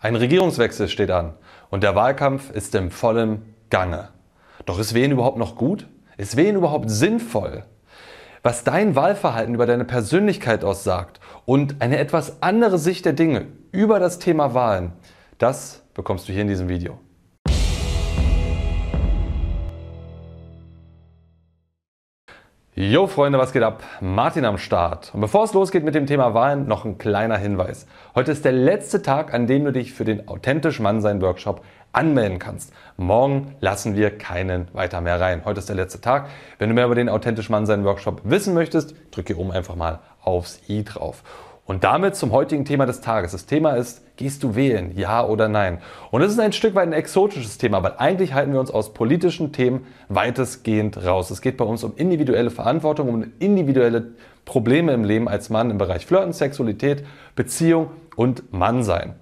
Ein 0.00 0.14
Regierungswechsel 0.14 0.88
steht 0.88 1.10
an 1.10 1.34
und 1.70 1.82
der 1.82 1.96
Wahlkampf 1.96 2.50
ist 2.52 2.72
im 2.76 2.92
vollen 2.92 3.54
Gange. 3.68 4.10
Doch 4.64 4.78
ist 4.78 4.94
Wählen 4.94 5.10
überhaupt 5.10 5.38
noch 5.38 5.56
gut? 5.56 5.88
Ist 6.16 6.36
Wählen 6.36 6.54
überhaupt 6.54 6.88
sinnvoll? 6.88 7.64
Was 8.44 8.62
dein 8.62 8.94
Wahlverhalten 8.94 9.54
über 9.54 9.66
deine 9.66 9.84
Persönlichkeit 9.84 10.62
aussagt 10.62 11.18
und 11.46 11.82
eine 11.82 11.98
etwas 11.98 12.42
andere 12.42 12.78
Sicht 12.78 13.06
der 13.06 13.12
Dinge 13.12 13.46
über 13.72 13.98
das 13.98 14.20
Thema 14.20 14.54
Wahlen, 14.54 14.92
das 15.38 15.82
bekommst 15.94 16.28
du 16.28 16.32
hier 16.32 16.42
in 16.42 16.48
diesem 16.48 16.68
Video. 16.68 17.00
Jo 22.80 23.08
Freunde, 23.08 23.40
was 23.40 23.52
geht 23.52 23.64
ab? 23.64 23.82
Martin 24.00 24.44
am 24.44 24.56
Start. 24.56 25.10
Und 25.12 25.20
bevor 25.20 25.42
es 25.42 25.52
losgeht 25.52 25.82
mit 25.82 25.96
dem 25.96 26.06
Thema 26.06 26.32
Wahlen, 26.32 26.68
noch 26.68 26.84
ein 26.84 26.96
kleiner 26.96 27.36
Hinweis. 27.36 27.88
Heute 28.14 28.30
ist 28.30 28.44
der 28.44 28.52
letzte 28.52 29.02
Tag, 29.02 29.34
an 29.34 29.48
dem 29.48 29.64
du 29.64 29.72
dich 29.72 29.92
für 29.92 30.04
den 30.04 30.28
Authentisch 30.28 30.78
Mannsein 30.78 31.20
Workshop 31.20 31.64
anmelden 31.90 32.38
kannst. 32.38 32.72
Morgen 32.96 33.56
lassen 33.58 33.96
wir 33.96 34.16
keinen 34.16 34.68
weiter 34.74 35.00
mehr 35.00 35.20
rein. 35.20 35.42
Heute 35.44 35.58
ist 35.58 35.68
der 35.68 35.74
letzte 35.74 36.00
Tag. 36.00 36.28
Wenn 36.60 36.68
du 36.68 36.74
mehr 36.76 36.84
über 36.84 36.94
den 36.94 37.08
Authentisch 37.08 37.50
Mannsein 37.50 37.84
Workshop 37.84 38.20
wissen 38.22 38.54
möchtest, 38.54 38.94
drück 39.10 39.26
hier 39.26 39.40
oben 39.40 39.50
einfach 39.50 39.74
mal 39.74 39.98
aufs 40.22 40.60
i 40.68 40.84
drauf. 40.84 41.24
Und 41.68 41.84
damit 41.84 42.16
zum 42.16 42.32
heutigen 42.32 42.64
Thema 42.64 42.86
des 42.86 43.02
Tages. 43.02 43.32
Das 43.32 43.44
Thema 43.44 43.72
ist, 43.72 44.00
gehst 44.16 44.42
du 44.42 44.54
wählen, 44.54 44.96
ja 44.96 45.22
oder 45.22 45.48
nein? 45.48 45.80
Und 46.10 46.22
es 46.22 46.32
ist 46.32 46.40
ein 46.40 46.54
Stück 46.54 46.74
weit 46.74 46.86
ein 46.86 46.94
exotisches 46.94 47.58
Thema, 47.58 47.82
weil 47.82 47.92
eigentlich 47.98 48.32
halten 48.32 48.54
wir 48.54 48.60
uns 48.60 48.70
aus 48.70 48.94
politischen 48.94 49.52
Themen 49.52 49.86
weitestgehend 50.08 51.04
raus. 51.04 51.30
Es 51.30 51.42
geht 51.42 51.58
bei 51.58 51.66
uns 51.66 51.84
um 51.84 51.92
individuelle 51.94 52.48
Verantwortung, 52.48 53.10
um 53.10 53.32
individuelle 53.38 54.12
Probleme 54.46 54.94
im 54.94 55.04
Leben 55.04 55.28
als 55.28 55.50
Mann 55.50 55.70
im 55.70 55.76
Bereich 55.76 56.06
Flirten, 56.06 56.32
Sexualität, 56.32 57.04
Beziehung 57.36 57.90
und 58.16 58.50
Mannsein. 58.50 59.16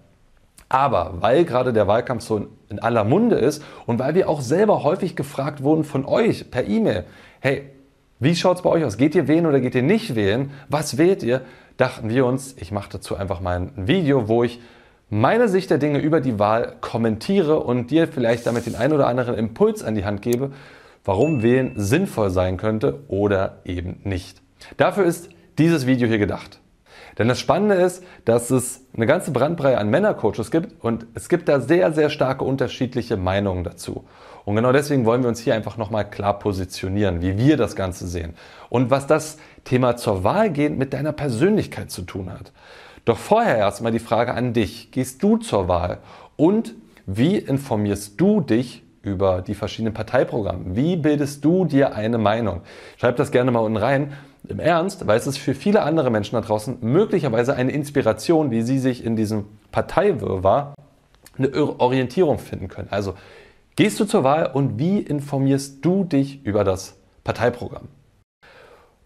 Aber 0.68 1.14
weil 1.18 1.44
gerade 1.44 1.72
der 1.72 1.88
Wahlkampf 1.88 2.22
so 2.22 2.46
in 2.68 2.78
aller 2.78 3.02
Munde 3.02 3.34
ist 3.34 3.60
und 3.86 3.98
weil 3.98 4.14
wir 4.14 4.28
auch 4.28 4.40
selber 4.40 4.84
häufig 4.84 5.16
gefragt 5.16 5.64
wurden 5.64 5.82
von 5.82 6.04
euch 6.04 6.48
per 6.48 6.64
E-Mail, 6.64 7.06
hey, 7.40 7.70
wie 8.18 8.34
schaut 8.34 8.58
es 8.58 8.62
bei 8.62 8.70
euch 8.70 8.84
aus? 8.84 8.96
Geht 8.96 9.14
ihr 9.14 9.28
wählen 9.28 9.46
oder 9.46 9.60
geht 9.60 9.74
ihr 9.74 9.82
nicht 9.82 10.14
wählen? 10.14 10.52
Was 10.68 10.96
wählt 10.96 11.22
ihr? 11.22 11.42
Dachten 11.76 12.08
wir 12.08 12.26
uns, 12.26 12.54
ich 12.58 12.72
mache 12.72 12.90
dazu 12.92 13.16
einfach 13.16 13.40
mal 13.40 13.56
ein 13.56 13.72
Video, 13.88 14.28
wo 14.28 14.44
ich 14.44 14.60
meine 15.08 15.48
Sicht 15.48 15.70
der 15.70 15.78
Dinge 15.78 15.98
über 15.98 16.20
die 16.20 16.38
Wahl 16.38 16.76
kommentiere 16.80 17.60
und 17.60 17.90
dir 17.90 18.08
vielleicht 18.08 18.46
damit 18.46 18.66
den 18.66 18.74
ein 18.74 18.92
oder 18.92 19.06
anderen 19.06 19.36
Impuls 19.36 19.84
an 19.84 19.94
die 19.94 20.04
Hand 20.04 20.22
gebe, 20.22 20.52
warum 21.04 21.42
Wählen 21.42 21.72
sinnvoll 21.76 22.30
sein 22.30 22.56
könnte 22.56 23.04
oder 23.08 23.60
eben 23.64 24.00
nicht. 24.02 24.42
Dafür 24.76 25.04
ist 25.04 25.28
dieses 25.58 25.86
Video 25.86 26.08
hier 26.08 26.18
gedacht. 26.18 26.60
Denn 27.18 27.28
das 27.28 27.40
Spannende 27.40 27.76
ist, 27.76 28.02
dass 28.26 28.50
es 28.50 28.84
eine 28.94 29.06
ganze 29.06 29.30
Brandbreite 29.30 29.78
an 29.78 29.88
Männercoaches 29.88 30.50
gibt 30.50 30.84
und 30.84 31.06
es 31.14 31.28
gibt 31.28 31.48
da 31.48 31.60
sehr, 31.60 31.92
sehr 31.92 32.10
starke 32.10 32.44
unterschiedliche 32.44 33.16
Meinungen 33.16 33.64
dazu. 33.64 34.04
Und 34.44 34.56
genau 34.56 34.72
deswegen 34.72 35.06
wollen 35.06 35.22
wir 35.22 35.28
uns 35.28 35.40
hier 35.40 35.54
einfach 35.54 35.76
nochmal 35.76 36.08
klar 36.08 36.38
positionieren, 36.38 37.22
wie 37.22 37.38
wir 37.38 37.56
das 37.56 37.74
Ganze 37.74 38.06
sehen 38.06 38.34
und 38.68 38.90
was 38.90 39.06
das 39.06 39.38
Thema 39.66 39.96
zur 39.96 40.24
Wahl 40.24 40.50
gehen 40.50 40.78
mit 40.78 40.94
deiner 40.94 41.12
Persönlichkeit 41.12 41.90
zu 41.90 42.02
tun 42.02 42.32
hat. 42.32 42.52
Doch 43.04 43.18
vorher 43.18 43.56
erstmal 43.56 43.92
die 43.92 43.98
Frage 43.98 44.32
an 44.34 44.52
dich. 44.52 44.90
Gehst 44.90 45.22
du 45.22 45.36
zur 45.36 45.68
Wahl? 45.68 45.98
Und 46.36 46.74
wie 47.04 47.36
informierst 47.36 48.20
du 48.20 48.40
dich 48.40 48.82
über 49.02 49.42
die 49.42 49.54
verschiedenen 49.54 49.94
Parteiprogramme? 49.94 50.74
Wie 50.74 50.96
bildest 50.96 51.44
du 51.44 51.64
dir 51.64 51.94
eine 51.94 52.18
Meinung? 52.18 52.62
Schreib 52.96 53.16
das 53.16 53.30
gerne 53.30 53.50
mal 53.50 53.60
unten 53.60 53.76
rein. 53.76 54.12
Im 54.48 54.60
Ernst, 54.60 55.06
weil 55.06 55.18
es 55.18 55.26
ist 55.26 55.38
für 55.38 55.54
viele 55.54 55.82
andere 55.82 56.10
Menschen 56.10 56.36
da 56.36 56.40
draußen 56.40 56.78
möglicherweise 56.80 57.54
eine 57.54 57.72
Inspiration, 57.72 58.52
wie 58.52 58.62
sie 58.62 58.78
sich 58.78 59.04
in 59.04 59.16
diesem 59.16 59.44
Parteiwirrwarr 59.72 60.74
eine 61.36 61.80
Orientierung 61.80 62.38
finden 62.38 62.68
können. 62.68 62.88
Also 62.90 63.14
gehst 63.74 63.98
du 63.98 64.04
zur 64.04 64.22
Wahl 64.22 64.50
und 64.52 64.78
wie 64.78 64.98
informierst 65.00 65.84
du 65.84 66.04
dich 66.04 66.44
über 66.44 66.62
das 66.62 66.96
Parteiprogramm? 67.24 67.88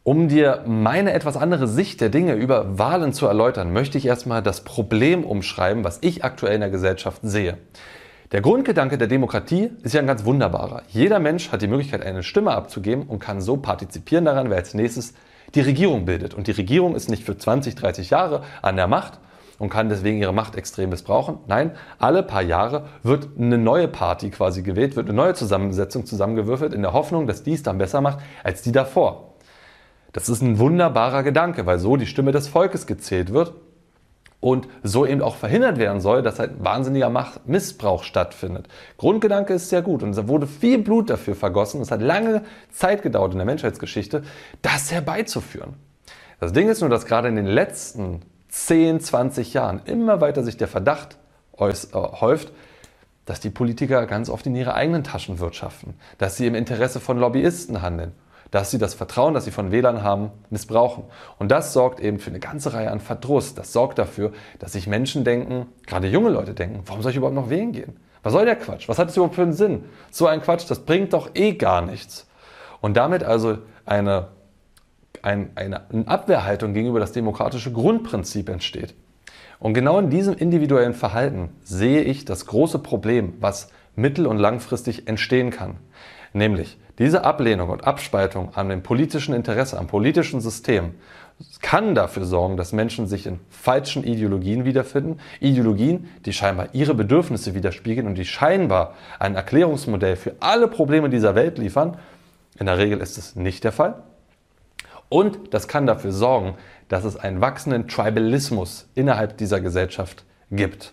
Um 0.03 0.29
dir 0.29 0.65
meine 0.67 1.13
etwas 1.13 1.37
andere 1.37 1.69
Sicht 1.69 2.01
der 2.01 2.09
Dinge 2.09 2.33
über 2.33 2.79
Wahlen 2.79 3.13
zu 3.13 3.27
erläutern, 3.27 3.71
möchte 3.71 3.99
ich 3.99 4.07
erstmal 4.07 4.43
das 4.43 4.65
Problem 4.65 5.25
umschreiben, 5.25 5.85
was 5.85 5.99
ich 6.01 6.25
aktuell 6.25 6.55
in 6.55 6.63
der 6.63 6.71
Gesellschaft 6.71 7.21
sehe. 7.23 7.59
Der 8.33 8.41
Grundgedanke 8.41 8.97
der 8.97 9.09
Demokratie 9.09 9.73
ist 9.83 9.93
ja 9.93 10.01
ein 10.01 10.07
ganz 10.07 10.25
wunderbarer. 10.25 10.85
Jeder 10.89 11.19
Mensch 11.19 11.53
hat 11.53 11.61
die 11.61 11.67
Möglichkeit, 11.67 12.03
eine 12.03 12.23
Stimme 12.23 12.53
abzugeben 12.53 13.03
und 13.09 13.19
kann 13.19 13.43
so 13.43 13.59
partizipieren 13.59 14.25
daran, 14.25 14.49
wer 14.49 14.57
als 14.57 14.73
nächstes 14.73 15.13
die 15.55 15.61
Regierung 15.61 16.07
bildet. 16.07 16.33
Und 16.33 16.47
die 16.47 16.53
Regierung 16.53 16.95
ist 16.95 17.11
nicht 17.11 17.25
für 17.25 17.37
20, 17.37 17.75
30 17.75 18.09
Jahre 18.09 18.43
an 18.63 18.77
der 18.77 18.87
Macht 18.87 19.19
und 19.59 19.69
kann 19.69 19.91
deswegen 19.91 20.17
ihre 20.17 20.33
Macht 20.33 20.57
extrem 20.57 20.89
missbrauchen. 20.89 21.41
Nein, 21.47 21.73
alle 21.99 22.23
paar 22.23 22.43
Jahre 22.43 22.87
wird 23.03 23.29
eine 23.39 23.59
neue 23.59 23.87
Party 23.87 24.31
quasi 24.31 24.63
gewählt, 24.63 24.97
wird 24.97 25.09
eine 25.09 25.17
neue 25.17 25.35
Zusammensetzung 25.35 26.07
zusammengewürfelt, 26.07 26.73
in 26.73 26.81
der 26.81 26.95
Hoffnung, 26.95 27.27
dass 27.27 27.43
die 27.43 27.53
es 27.53 27.63
dann 27.63 27.77
besser 27.77 28.01
macht 28.01 28.21
als 28.43 28.63
die 28.63 28.73
davor. 28.73 29.30
Das 30.13 30.29
ist 30.29 30.43
ein 30.43 30.59
wunderbarer 30.59 31.23
Gedanke, 31.23 31.67
weil 31.67 31.79
so 31.79 31.97
die 31.97 32.07
Stimme 32.07 32.33
des 32.33 32.49
Volkes 32.49 32.87
gezählt 32.87 33.33
wird 33.33 33.55
und 34.41 34.67
so 34.83 35.07
eben 35.07 35.23
auch 35.23 35.37
verhindert 35.37 35.79
werden 35.79 36.01
soll, 36.01 36.23
dass 36.23 36.41
ein 36.41 36.57
wahnsinniger 36.59 37.11
Machtmissbrauch 37.11 38.03
stattfindet. 38.03 38.69
Grundgedanke 38.97 39.55
ist 39.55 39.69
sehr 39.69 39.83
gut 39.83 40.03
und 40.03 40.11
es 40.11 40.29
wurde 40.29 40.47
viel 40.47 40.79
Blut 40.79 41.11
dafür 41.11 41.37
vergossen. 41.37 41.81
Es 41.81 41.91
hat 41.91 42.01
lange 42.01 42.43
Zeit 42.73 43.03
gedauert 43.03 43.33
in 43.33 43.39
der 43.39 43.47
Menschheitsgeschichte, 43.47 44.23
das 44.63 44.91
herbeizuführen. 44.91 45.75
Das 46.41 46.53
Ding 46.53 46.69
ist 46.69 46.81
nur, 46.81 46.91
dass 46.91 47.05
gerade 47.05 47.29
in 47.29 47.37
den 47.37 47.47
letzten 47.47 48.23
10, 48.49 49.01
20 49.01 49.55
Jahren 49.55 49.83
immer 49.85 50.21
weiter 50.21 50.43
sich 50.43 50.57
der 50.57 50.69
Verdacht 50.69 51.19
äh, 51.59 51.73
häuft, 51.93 52.53
dass 53.27 53.39
die 53.39 53.51
Politiker 53.51 54.07
ganz 54.07 54.31
oft 54.31 54.47
in 54.47 54.57
ihre 54.57 54.75
eigenen 54.75 55.05
Taschen 55.05 55.39
wirtschaften, 55.39 55.95
dass 56.19 56.37
sie 56.37 56.47
im 56.47 56.55
Interesse 56.55 56.99
von 56.99 57.19
Lobbyisten 57.19 57.83
handeln 57.83 58.13
dass 58.51 58.71
sie 58.71 58.79
das 58.79 58.95
Vertrauen, 58.95 59.35
das 59.35 59.45
sie 59.45 59.51
von 59.51 59.71
Wählern 59.71 60.03
haben, 60.03 60.31
missbrauchen. 60.51 61.05
Und 61.39 61.51
das 61.51 61.73
sorgt 61.73 62.01
eben 62.01 62.19
für 62.19 62.31
eine 62.31 62.41
ganze 62.41 62.73
Reihe 62.73 62.91
an 62.91 63.01
Verdruss. 63.01 63.55
Das 63.55 63.73
sorgt 63.73 63.99
dafür, 63.99 64.33
dass 64.59 64.73
sich 64.73 64.87
Menschen 64.87 65.25
denken, 65.25 65.67
gerade 65.87 66.09
junge 66.09 66.31
Leute 66.31 66.55
denken, 66.55 66.83
warum 66.87 67.03
soll 67.03 67.11
ich 67.11 67.17
überhaupt 67.17 67.37
noch 67.37 67.51
wählen 67.51 67.73
gehen? 67.73 67.97
Was 68.23 68.33
soll 68.33 68.45
der 68.45 68.57
Quatsch? 68.57 68.89
Was 68.89 68.99
hat 68.99 69.09
es 69.09 69.17
überhaupt 69.17 69.37
für 69.37 69.43
einen 69.43 69.53
Sinn? 69.53 69.85
So 70.11 70.27
ein 70.27 70.43
Quatsch, 70.43 70.69
das 70.69 70.81
bringt 70.81 71.13
doch 71.13 71.31
eh 71.35 71.53
gar 71.53 71.81
nichts. 71.81 72.27
Und 72.81 72.97
damit 72.97 73.23
also 73.23 73.59
eine, 73.87 74.29
ein, 75.23 75.51
eine 75.55 75.83
Abwehrhaltung 76.07 76.75
gegenüber 76.75 77.01
das 77.01 77.13
demokratische 77.13 77.73
Grundprinzip 77.73 78.49
entsteht. 78.49 78.95
Und 79.59 79.75
genau 79.75 79.99
in 79.99 80.11
diesem 80.11 80.35
individuellen 80.35 80.95
Verhalten 80.95 81.51
sehe 81.63 82.03
ich 82.03 82.25
das 82.25 82.47
große 82.47 82.79
Problem, 82.79 83.35
was 83.41 83.71
mittel- 83.95 84.27
und 84.27 84.39
langfristig 84.39 85.07
entstehen 85.07 85.51
kann. 85.51 85.77
Nämlich 86.33 86.79
diese 87.01 87.25
Ablehnung 87.25 87.71
und 87.71 87.87
Abspaltung 87.87 88.55
an 88.55 88.69
dem 88.69 88.83
politischen 88.83 89.35
Interesse, 89.35 89.79
am 89.79 89.89
politischen 89.89 90.41
System 90.41 90.95
kann 91.63 91.95
dafür 91.95 92.27
sorgen, 92.27 92.59
dass 92.59 92.73
Menschen 92.73 93.07
sich 93.07 93.27
in 93.27 93.41
falschen 93.49 94.05
Ideologien 94.05 94.67
wiederfinden. 94.67 95.19
Ideologien, 95.41 96.11
die 96.27 96.35
scheinbar 96.35 96.69
ihre 96.75 96.95
Bedürfnisse 96.95 97.55
widerspiegeln 97.55 98.07
und 98.07 98.17
die 98.17 98.27
scheinbar 98.27 98.95
ein 99.19 99.35
Erklärungsmodell 99.35 100.17
für 100.17 100.35
alle 100.41 100.69
Probleme 100.69 101.09
dieser 101.09 101.35
Welt 101.35 101.57
liefern. 101.57 101.97
In 102.59 102.67
der 102.67 102.77
Regel 102.77 103.01
ist 103.01 103.17
es 103.17 103.37
nicht 103.37 103.65
der 103.65 103.73
Fall. 103.73 104.03
Und 105.09 105.55
das 105.55 105.67
kann 105.67 105.87
dafür 105.87 106.13
sorgen, 106.13 106.57
dass 106.89 107.05
es 107.05 107.17
einen 107.17 107.41
wachsenden 107.41 107.89
Tribalismus 107.89 108.89
innerhalb 108.95 109.39
dieser 109.39 109.63
Gesellschaft 109.63 110.25
gibt. 110.51 110.93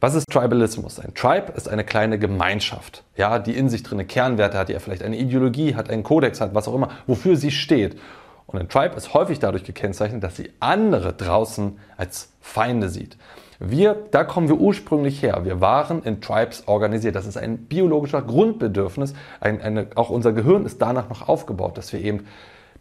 Was 0.00 0.14
ist 0.14 0.30
Tribalismus? 0.30 0.98
Ein 0.98 1.12
Tribe 1.14 1.52
ist 1.54 1.68
eine 1.68 1.84
kleine 1.84 2.18
Gemeinschaft, 2.18 3.04
ja, 3.16 3.38
die 3.38 3.54
in 3.54 3.68
sich 3.68 3.82
drin 3.82 4.06
Kernwerte 4.08 4.56
hat, 4.56 4.70
die 4.70 4.72
ja 4.72 4.78
vielleicht 4.78 5.02
eine 5.02 5.18
Ideologie 5.18 5.74
hat, 5.74 5.90
einen 5.90 6.02
Kodex 6.02 6.40
hat, 6.40 6.54
was 6.54 6.68
auch 6.68 6.74
immer, 6.74 6.88
wofür 7.06 7.36
sie 7.36 7.50
steht. 7.50 7.98
Und 8.46 8.58
ein 8.58 8.68
Tribe 8.70 8.96
ist 8.96 9.12
häufig 9.12 9.38
dadurch 9.40 9.62
gekennzeichnet, 9.62 10.24
dass 10.24 10.36
sie 10.36 10.50
andere 10.58 11.12
draußen 11.12 11.78
als 11.98 12.32
Feinde 12.40 12.88
sieht. 12.88 13.18
Wir, 13.58 13.94
da 14.10 14.24
kommen 14.24 14.48
wir 14.48 14.56
ursprünglich 14.56 15.22
her. 15.22 15.44
Wir 15.44 15.60
waren 15.60 16.02
in 16.02 16.22
Tribes 16.22 16.66
organisiert. 16.66 17.14
Das 17.14 17.26
ist 17.26 17.36
ein 17.36 17.58
biologischer 17.58 18.22
Grundbedürfnis. 18.22 19.12
Ein, 19.38 19.60
eine, 19.60 19.88
auch 19.96 20.08
unser 20.08 20.32
Gehirn 20.32 20.64
ist 20.64 20.80
danach 20.80 21.10
noch 21.10 21.28
aufgebaut, 21.28 21.76
dass 21.76 21.92
wir 21.92 22.00
eben, 22.00 22.26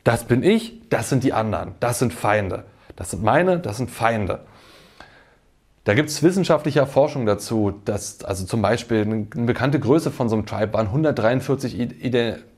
das 0.05 0.23
bin 0.23 0.41
ich, 0.41 0.79
das 0.89 1.09
sind 1.09 1.25
die 1.25 1.33
anderen, 1.33 1.75
das 1.81 1.99
sind 1.99 2.13
Feinde. 2.13 2.63
Das 2.95 3.11
sind 3.11 3.23
meine, 3.23 3.59
das 3.59 3.75
sind 3.75 3.91
Feinde. 3.91 4.39
Da 5.85 5.93
gibt 5.93 6.09
es 6.09 6.21
wissenschaftliche 6.21 6.85
Forschung 6.85 7.25
dazu, 7.25 7.73
dass 7.85 8.23
also 8.23 8.45
zum 8.45 8.61
Beispiel 8.61 9.01
eine 9.01 9.45
bekannte 9.45 9.79
Größe 9.79 10.11
von 10.11 10.29
so 10.29 10.35
einem 10.35 10.45
Tribe 10.45 10.73
waren 10.73 10.87
143 10.87 11.79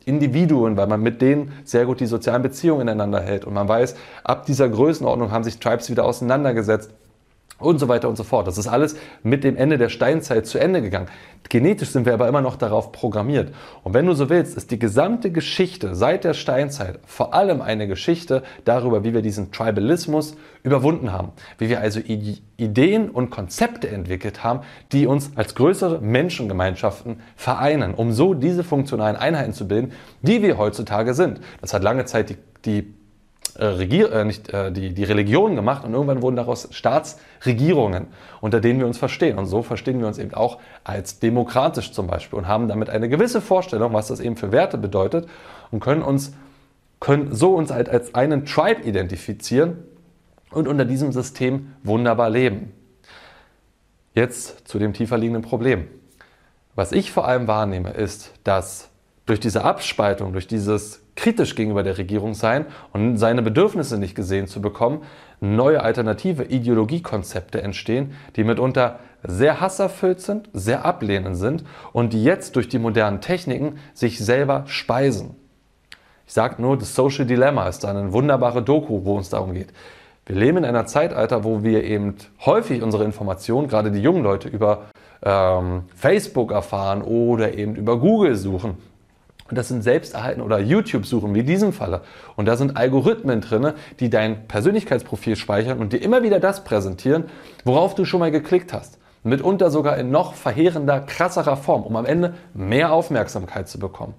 Individuen, 0.06 0.76
weil 0.76 0.88
man 0.88 1.02
mit 1.02 1.22
denen 1.22 1.52
sehr 1.64 1.86
gut 1.86 2.00
die 2.00 2.08
sozialen 2.08 2.42
Beziehungen 2.42 2.82
ineinander 2.82 3.22
hält. 3.22 3.46
Und 3.46 3.54
man 3.54 3.68
weiß, 3.68 3.96
ab 4.24 4.46
dieser 4.48 4.68
Größenordnung 4.68 5.32
haben 5.32 5.44
sich 5.44 5.60
Tribes 5.60 5.90
wieder 5.90 6.06
auseinandergesetzt 6.06 6.92
und 7.62 7.80
so 7.80 7.88
weiter 7.88 8.10
und 8.10 8.16
so 8.16 8.24
fort. 8.24 8.48
Das 8.48 8.58
ist 8.58 8.68
alles 8.68 8.96
mit 9.24 9.44
dem 9.44 9.56
Ende 9.56 9.78
der 9.78 9.90
Steinzeit 9.90 10.46
zu 10.46 10.60
Ende 10.60 10.82
gegangen. 10.82 11.08
Genetisch 11.50 11.90
sind 11.90 12.06
wir 12.06 12.14
aber 12.14 12.28
immer 12.28 12.42
noch 12.42 12.56
darauf 12.56 12.92
programmiert. 12.92 13.54
Und 13.84 13.94
wenn 13.94 14.06
du 14.06 14.14
so 14.14 14.30
willst, 14.30 14.56
ist 14.56 14.72
die 14.72 14.80
gesamte 14.80 15.32
Geschichte 15.32 15.96
seit 15.96 16.24
der 16.24 16.34
Steinzeit 16.34 17.00
vor 17.06 17.34
allem 17.34 17.62
eine 17.62 17.88
Geschichte 17.88 18.44
darüber, 18.64 19.04
wie 19.04 19.14
wir 19.14 19.22
diesen 19.22 19.52
Tribalismus 19.52 20.36
überwunden 20.64 21.12
haben. 21.12 21.34
Wie 21.58 21.70
wir 21.70 21.82
also 21.82 22.00
Ideen 22.00 23.10
und 23.10 23.32
Konzepte 23.32 23.90
entwickelt 23.90 24.44
haben, 24.44 24.62
die 24.92 25.08
uns 25.08 25.32
als 25.36 25.56
größere 25.56 26.00
Menschengemeinschaften 26.00 27.20
vereinen, 27.36 27.94
um 27.94 28.12
so 28.12 28.34
diese 28.34 28.64
funktionalen 28.64 29.16
Einheiten 29.16 29.54
zu 29.54 29.68
bilden, 29.68 29.92
die 30.22 30.42
wir 30.42 30.58
heutzutage 30.58 31.14
sind. 31.14 31.42
Das 31.60 31.74
hat 31.74 31.84
lange 31.84 32.06
Zeit 32.06 32.30
die, 32.30 32.38
die 32.66 32.94
äh, 33.56 33.66
Regier 33.66 34.12
äh, 34.12 34.26
nicht, 34.26 34.54
äh, 34.54 34.72
die, 34.72 34.94
die 34.94 35.04
Religionen 35.04 35.56
gemacht 35.56 35.84
und 35.84 35.94
irgendwann 35.94 36.22
wurden 36.22 36.36
daraus 36.36 36.68
Staatsregierungen, 36.72 38.08
unter 38.40 38.62
denen 38.62 38.80
wir 38.80 38.88
uns 38.88 38.98
verstehen. 38.98 39.38
Und 39.38 39.46
so 39.46 39.64
verstehen 39.64 40.00
wir 40.00 40.08
uns 40.08 40.18
eben 40.18 40.34
auch 40.34 40.60
als 40.84 41.20
demokratisch 41.20 41.92
zum 41.92 42.08
Beispiel 42.08 42.38
und 42.40 42.48
haben 42.48 42.68
damit 42.68 42.90
eine 42.90 43.10
gewisse 43.10 43.42
Vorstellung, 43.42 43.94
was 43.94 44.08
das 44.08 44.20
eben 44.20 44.38
für 44.38 44.52
Werte 44.52 44.78
bedeutet 44.78 45.28
und 45.72 45.80
können 45.80 46.02
uns 46.02 46.34
können 47.02 47.34
so 47.34 47.56
uns 47.56 47.72
halt 47.72 47.90
als 47.90 48.14
einen 48.14 48.46
Tribe 48.46 48.84
identifizieren 48.84 49.80
und 50.52 50.68
unter 50.68 50.86
diesem 50.86 51.12
System 51.12 51.74
wunderbar 51.84 52.30
leben. 52.30 52.72
Jetzt 54.14 54.68
zu 54.68 54.78
dem 54.78 54.94
tiefer 54.94 55.18
liegenden 55.18 55.42
Problem. 55.42 55.88
Was 56.76 56.92
ich 56.92 57.12
vor 57.12 57.28
allem 57.28 57.48
wahrnehme, 57.48 57.90
ist, 57.90 58.32
dass 58.44 58.91
durch 59.32 59.40
diese 59.40 59.64
Abspaltung, 59.64 60.34
durch 60.34 60.46
dieses 60.46 61.04
kritisch 61.16 61.56
gegenüber 61.56 61.84
der 61.84 61.98
Regierung 61.98 62.34
sein 62.34 62.66
und 62.92 63.16
seine 63.16 63.42
Bedürfnisse 63.42 63.98
nicht 63.98 64.14
gesehen 64.14 64.46
zu 64.46 64.60
bekommen, 64.62 65.04
neue 65.40 65.82
alternative 65.82 66.44
Ideologiekonzepte 66.44 67.62
entstehen, 67.62 68.12
die 68.36 68.44
mitunter 68.44 69.00
sehr 69.24 69.62
hasserfüllt 69.62 70.20
sind, 70.20 70.50
sehr 70.52 70.84
ablehnend 70.84 71.38
sind 71.38 71.64
und 71.94 72.12
die 72.12 72.22
jetzt 72.22 72.58
durch 72.58 72.68
die 72.68 72.78
modernen 72.78 73.22
Techniken 73.22 73.78
sich 73.94 74.20
selber 74.20 74.66
speisen. 74.68 75.38
Ich 76.28 76.34
sage 76.34 76.62
nur, 76.62 76.78
das 76.78 76.94
Social 76.94 77.26
Dilemma 77.26 77.70
ist 77.70 77.86
eine 77.86 78.12
wunderbare 78.12 78.62
Doku, 78.62 79.06
wo 79.06 79.18
es 79.18 79.30
darum 79.30 79.54
geht. 79.54 79.70
Wir 80.26 80.36
leben 80.36 80.58
in 80.58 80.66
einer 80.66 80.88
Zeitalter, 80.88 81.46
wo 81.46 81.64
wir 81.64 81.86
eben 81.86 82.16
häufig 82.46 82.84
unsere 82.84 83.06
Informationen, 83.06 83.70
gerade 83.70 83.92
die 83.92 84.02
jungen 84.02 84.24
Leute, 84.24 84.50
über 84.50 84.88
ähm, 85.24 85.84
Facebook 85.96 86.52
erfahren 86.52 87.02
oder 87.02 87.54
eben 87.54 87.76
über 87.76 87.98
Google 87.98 88.36
suchen. 88.36 88.91
Und 89.52 89.58
das 89.58 89.68
sind 89.68 89.82
Selbsterhalten 89.82 90.42
oder 90.42 90.60
YouTube-Suchen, 90.60 91.36
wie 91.36 91.42
in 91.42 91.46
diesem 91.46 91.74
Falle. 91.74 92.04
Und 92.38 92.46
da 92.46 92.56
sind 92.56 92.78
Algorithmen 92.78 93.42
drin, 93.42 93.74
die 94.00 94.10
dein 94.10 94.48
Persönlichkeitsprofil 94.48 95.36
speichern 95.36 95.80
und 95.80 95.92
dir 95.92 95.98
immer 95.98 96.24
wieder 96.24 96.40
das 96.40 96.64
präsentieren, 96.64 97.26
worauf 97.66 97.94
du 97.94 98.06
schon 98.06 98.22
mal 98.22 98.32
geklickt 98.32 98.72
hast. 98.72 98.98
Mitunter 99.24 99.70
sogar 99.70 99.98
in 99.98 100.10
noch 100.10 100.36
verheerender, 100.36 101.02
krasserer 101.02 101.58
Form, 101.58 101.84
um 101.84 101.98
am 101.98 102.06
Ende 102.06 102.34
mehr 102.54 102.94
Aufmerksamkeit 102.94 103.68
zu 103.68 103.78
bekommen. 103.78 104.14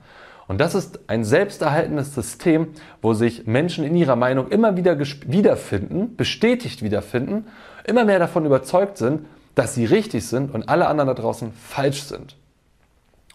Und 0.48 0.60
das 0.60 0.74
ist 0.74 1.00
ein 1.06 1.24
selbsterhaltenes 1.24 2.14
System, 2.14 2.68
wo 3.00 3.14
sich 3.14 3.46
Menschen 3.46 3.84
in 3.84 3.96
ihrer 3.96 4.16
Meinung 4.16 4.48
immer 4.48 4.76
wieder 4.76 4.98
wiederfinden, 4.98 6.14
bestätigt 6.14 6.82
wiederfinden, 6.82 7.46
immer 7.86 8.04
mehr 8.04 8.18
davon 8.18 8.44
überzeugt 8.44 8.98
sind, 8.98 9.24
dass 9.54 9.74
sie 9.74 9.86
richtig 9.86 10.26
sind 10.26 10.52
und 10.52 10.68
alle 10.68 10.88
anderen 10.88 11.08
da 11.08 11.14
draußen 11.14 11.54
falsch 11.54 12.02
sind. 12.02 12.36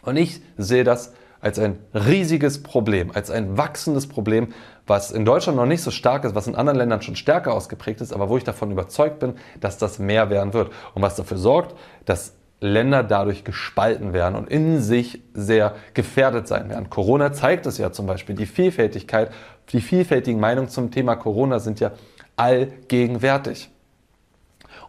Und 0.04 0.16
ich 0.16 0.42
sehe 0.58 0.84
das 0.84 1.14
als 1.42 1.60
ein 1.60 1.80
riesiges 1.94 2.64
Problem, 2.64 3.12
als 3.14 3.30
ein 3.30 3.58
wachsendes 3.58 4.08
Problem, 4.08 4.50
was 4.86 5.12
in 5.12 5.26
Deutschland 5.26 5.58
noch 5.58 5.66
nicht 5.66 5.82
so 5.82 5.92
stark 5.92 6.24
ist, 6.24 6.36
was 6.36 6.48
in 6.48 6.56
anderen 6.56 6.78
Ländern 6.78 7.02
schon 7.02 7.16
stärker 7.16 7.54
ausgeprägt 7.54 8.02
ist, 8.02 8.14
aber 8.14 8.30
wo 8.30 8.38
ich 8.38 8.44
davon 8.44 8.72
überzeugt 8.72 9.20
bin, 9.20 9.34
dass 9.60 9.78
das 9.78 10.00
mehr 10.00 10.30
werden 10.30 10.54
wird 10.54 10.72
und 10.94 11.02
was 11.02 11.16
dafür 11.16 11.38
sorgt, 11.38 11.76
dass 12.06 12.34
Länder 12.60 13.04
dadurch 13.04 13.44
gespalten 13.44 14.14
werden 14.14 14.36
und 14.36 14.50
in 14.50 14.82
sich 14.82 15.22
sehr 15.34 15.76
gefährdet 15.94 16.48
sein 16.48 16.70
werden. 16.70 16.90
Corona 16.90 17.32
zeigt 17.32 17.68
es 17.68 17.78
ja 17.78 17.92
zum 17.92 18.08
Beispiel. 18.08 18.36
Die 18.36 18.48
Vielfältigkeit, 18.48 19.32
die 19.70 19.82
vielfältigen 19.82 20.40
Meinungen 20.40 20.70
zum 20.70 20.90
Thema 20.90 21.16
Corona 21.16 21.60
sind 21.60 21.80
ja 21.80 21.92
allgegenwärtig. 22.36 23.70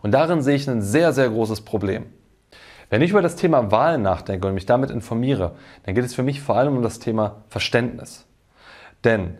Und 0.00 0.12
darin 0.12 0.42
sehe 0.42 0.54
ich 0.54 0.68
ein 0.68 0.80
sehr, 0.80 1.12
sehr 1.12 1.28
großes 1.28 1.62
Problem. 1.62 2.06
Wenn 2.90 3.02
ich 3.02 3.10
über 3.10 3.22
das 3.22 3.36
Thema 3.36 3.70
Wahlen 3.70 4.02
nachdenke 4.02 4.46
und 4.46 4.54
mich 4.54 4.66
damit 4.66 4.90
informiere, 4.90 5.52
dann 5.84 5.94
geht 5.94 6.04
es 6.04 6.14
für 6.14 6.22
mich 6.22 6.40
vor 6.40 6.56
allem 6.56 6.76
um 6.76 6.82
das 6.82 6.98
Thema 6.98 7.42
Verständnis. 7.48 8.24
Denn 9.04 9.36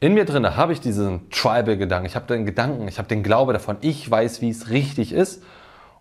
in 0.00 0.14
mir 0.14 0.24
drinne 0.24 0.56
habe 0.56 0.72
ich 0.72 0.80
diesen 0.80 1.30
Tribal-Gedanken, 1.30 2.06
ich 2.06 2.16
habe 2.16 2.26
den 2.26 2.46
Gedanken, 2.46 2.88
ich 2.88 2.98
habe 2.98 3.08
den 3.08 3.22
Glaube 3.22 3.52
davon, 3.52 3.76
ich 3.80 4.10
weiß, 4.10 4.40
wie 4.40 4.48
es 4.48 4.70
richtig 4.70 5.12
ist 5.12 5.42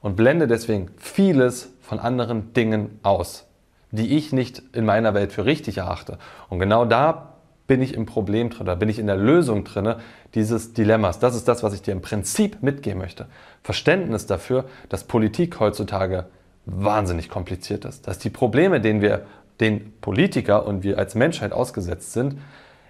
und 0.01 0.15
blende 0.15 0.47
deswegen 0.47 0.89
vieles 0.97 1.69
von 1.81 1.99
anderen 1.99 2.53
Dingen 2.53 2.99
aus, 3.03 3.45
die 3.91 4.15
ich 4.17 4.33
nicht 4.33 4.63
in 4.73 4.85
meiner 4.85 5.13
Welt 5.13 5.31
für 5.31 5.45
richtig 5.45 5.77
erachte. 5.77 6.17
Und 6.49 6.59
genau 6.59 6.85
da 6.85 7.33
bin 7.67 7.81
ich 7.83 7.93
im 7.93 8.07
Problem 8.07 8.49
drin, 8.49 8.65
da 8.65 8.73
bin 8.73 8.89
ich 8.89 8.97
in 8.97 9.05
der 9.05 9.17
Lösung 9.17 9.63
drin 9.63 9.95
dieses 10.33 10.73
Dilemmas. 10.73 11.19
Das 11.19 11.35
ist 11.35 11.47
das, 11.47 11.61
was 11.61 11.73
ich 11.73 11.83
dir 11.83 11.91
im 11.91 12.01
Prinzip 12.01 12.63
mitgeben 12.63 12.99
möchte. 12.99 13.27
Verständnis 13.61 14.25
dafür, 14.25 14.65
dass 14.89 15.03
Politik 15.03 15.59
heutzutage 15.59 16.25
wahnsinnig 16.71 17.29
kompliziert 17.29 17.85
ist. 17.85 18.07
Dass 18.07 18.19
die 18.19 18.29
Probleme, 18.29 18.81
denen 18.81 19.01
wir, 19.01 19.25
den 19.59 19.93
Politiker 19.99 20.65
und 20.65 20.83
wir 20.83 20.97
als 20.97 21.15
Menschheit 21.15 21.51
ausgesetzt 21.51 22.13
sind, 22.13 22.37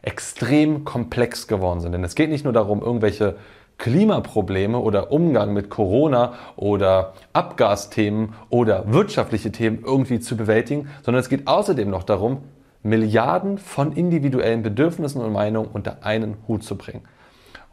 extrem 0.02 0.86
komplex 0.86 1.48
geworden 1.48 1.82
sind. 1.82 1.92
Denn 1.92 2.04
es 2.04 2.16
geht 2.16 2.30
nicht 2.30 2.44
nur 2.44 2.54
darum, 2.54 2.82
irgendwelche 2.82 3.36
Klimaprobleme 3.80 4.78
oder 4.78 5.12
Umgang 5.12 5.54
mit 5.54 5.70
Corona 5.70 6.34
oder 6.58 7.14
Abgasthemen 7.34 8.34
oder 8.50 8.92
wirtschaftliche 8.92 9.52
Themen 9.52 9.84
irgendwie 9.84 10.20
zu 10.20 10.38
bewältigen, 10.38 10.90
sondern 11.02 11.22
es 11.22 11.30
geht 11.30 11.48
außerdem 11.48 11.90
noch 11.90 12.04
darum, 12.04 12.44
Milliarden 12.84 13.58
von 13.58 13.94
individuellen 13.94 14.64
Bedürfnissen 14.64 15.22
und 15.22 15.34
Meinungen 15.34 15.70
unter 15.72 16.04
einen 16.04 16.38
Hut 16.48 16.64
zu 16.64 16.78
bringen. 16.78 17.04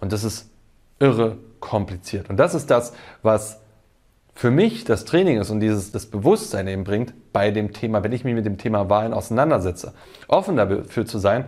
Und 0.00 0.12
das 0.12 0.24
ist 0.24 0.50
irre 0.98 1.38
kompliziert. 1.60 2.30
Und 2.30 2.38
das 2.38 2.54
ist 2.54 2.70
das, 2.70 2.92
was 3.22 3.60
für 4.36 4.50
mich 4.50 4.84
das 4.84 5.06
Training 5.06 5.40
ist 5.40 5.50
und 5.50 5.60
dieses 5.60 5.92
das 5.92 6.06
Bewusstsein 6.06 6.68
eben 6.68 6.84
bringt 6.84 7.14
bei 7.32 7.50
dem 7.50 7.72
Thema, 7.72 8.04
wenn 8.04 8.12
ich 8.12 8.22
mich 8.22 8.34
mit 8.34 8.44
dem 8.44 8.58
Thema 8.58 8.90
Wahlen 8.90 9.14
auseinandersetze, 9.14 9.94
offen 10.28 10.56
dafür 10.56 11.06
zu 11.06 11.18
sein, 11.18 11.46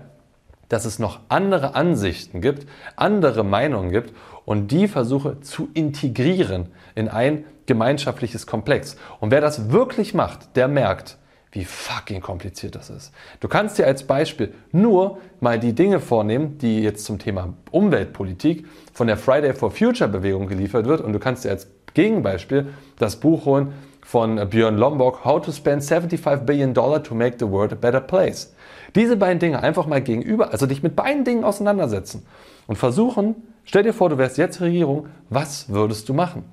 dass 0.70 0.86
es 0.86 0.98
noch 0.98 1.20
andere 1.28 1.74
Ansichten 1.74 2.40
gibt, 2.40 2.66
andere 2.96 3.44
Meinungen 3.44 3.90
gibt 3.90 4.14
und 4.46 4.68
die 4.68 4.88
versuche 4.88 5.40
zu 5.40 5.68
integrieren 5.74 6.70
in 6.94 7.08
ein 7.08 7.44
gemeinschaftliches 7.66 8.46
Komplex. 8.46 8.96
Und 9.20 9.30
wer 9.30 9.42
das 9.42 9.70
wirklich 9.70 10.14
macht, 10.14 10.56
der 10.56 10.66
merkt, 10.66 11.18
wie 11.52 11.66
fucking 11.66 12.22
kompliziert 12.22 12.74
das 12.74 12.88
ist. 12.88 13.12
Du 13.40 13.48
kannst 13.48 13.78
dir 13.78 13.86
als 13.86 14.04
Beispiel 14.04 14.54
nur 14.72 15.18
mal 15.40 15.58
die 15.58 15.74
Dinge 15.74 16.00
vornehmen, 16.00 16.56
die 16.56 16.80
jetzt 16.80 17.04
zum 17.04 17.18
Thema 17.18 17.52
Umweltpolitik 17.70 18.66
von 18.94 19.06
der 19.06 19.18
Friday 19.18 19.52
for 19.52 19.70
Future 19.70 20.08
Bewegung 20.08 20.46
geliefert 20.46 20.86
wird 20.86 21.02
und 21.02 21.12
du 21.12 21.18
kannst 21.18 21.44
dir 21.44 21.50
als 21.50 21.68
Gegenbeispiel 21.94 22.68
das 22.98 23.16
Buch 23.16 23.44
holen 23.44 23.72
von 24.08 24.36
Björn 24.48 24.78
Lomborg, 24.78 25.24
How 25.24 25.40
to 25.42 25.52
Spend 25.52 25.84
75 25.84 26.46
Billion 26.46 26.72
Dollar 26.72 27.02
to 27.02 27.14
Make 27.14 27.36
the 27.38 27.50
World 27.50 27.72
a 27.72 27.76
Better 27.76 28.00
Place. 28.00 28.54
Diese 28.94 29.16
beiden 29.16 29.38
Dinge 29.38 29.62
einfach 29.62 29.86
mal 29.86 30.00
gegenüber, 30.00 30.50
also 30.52 30.66
dich 30.66 30.82
mit 30.82 30.96
beiden 30.96 31.24
Dingen 31.24 31.44
auseinandersetzen 31.44 32.26
und 32.66 32.76
versuchen, 32.76 33.36
stell 33.64 33.82
dir 33.82 33.92
vor, 33.92 34.08
du 34.08 34.16
wärst 34.16 34.38
jetzt 34.38 34.60
Regierung, 34.60 35.08
was 35.28 35.68
würdest 35.68 36.08
du 36.08 36.14
machen? 36.14 36.44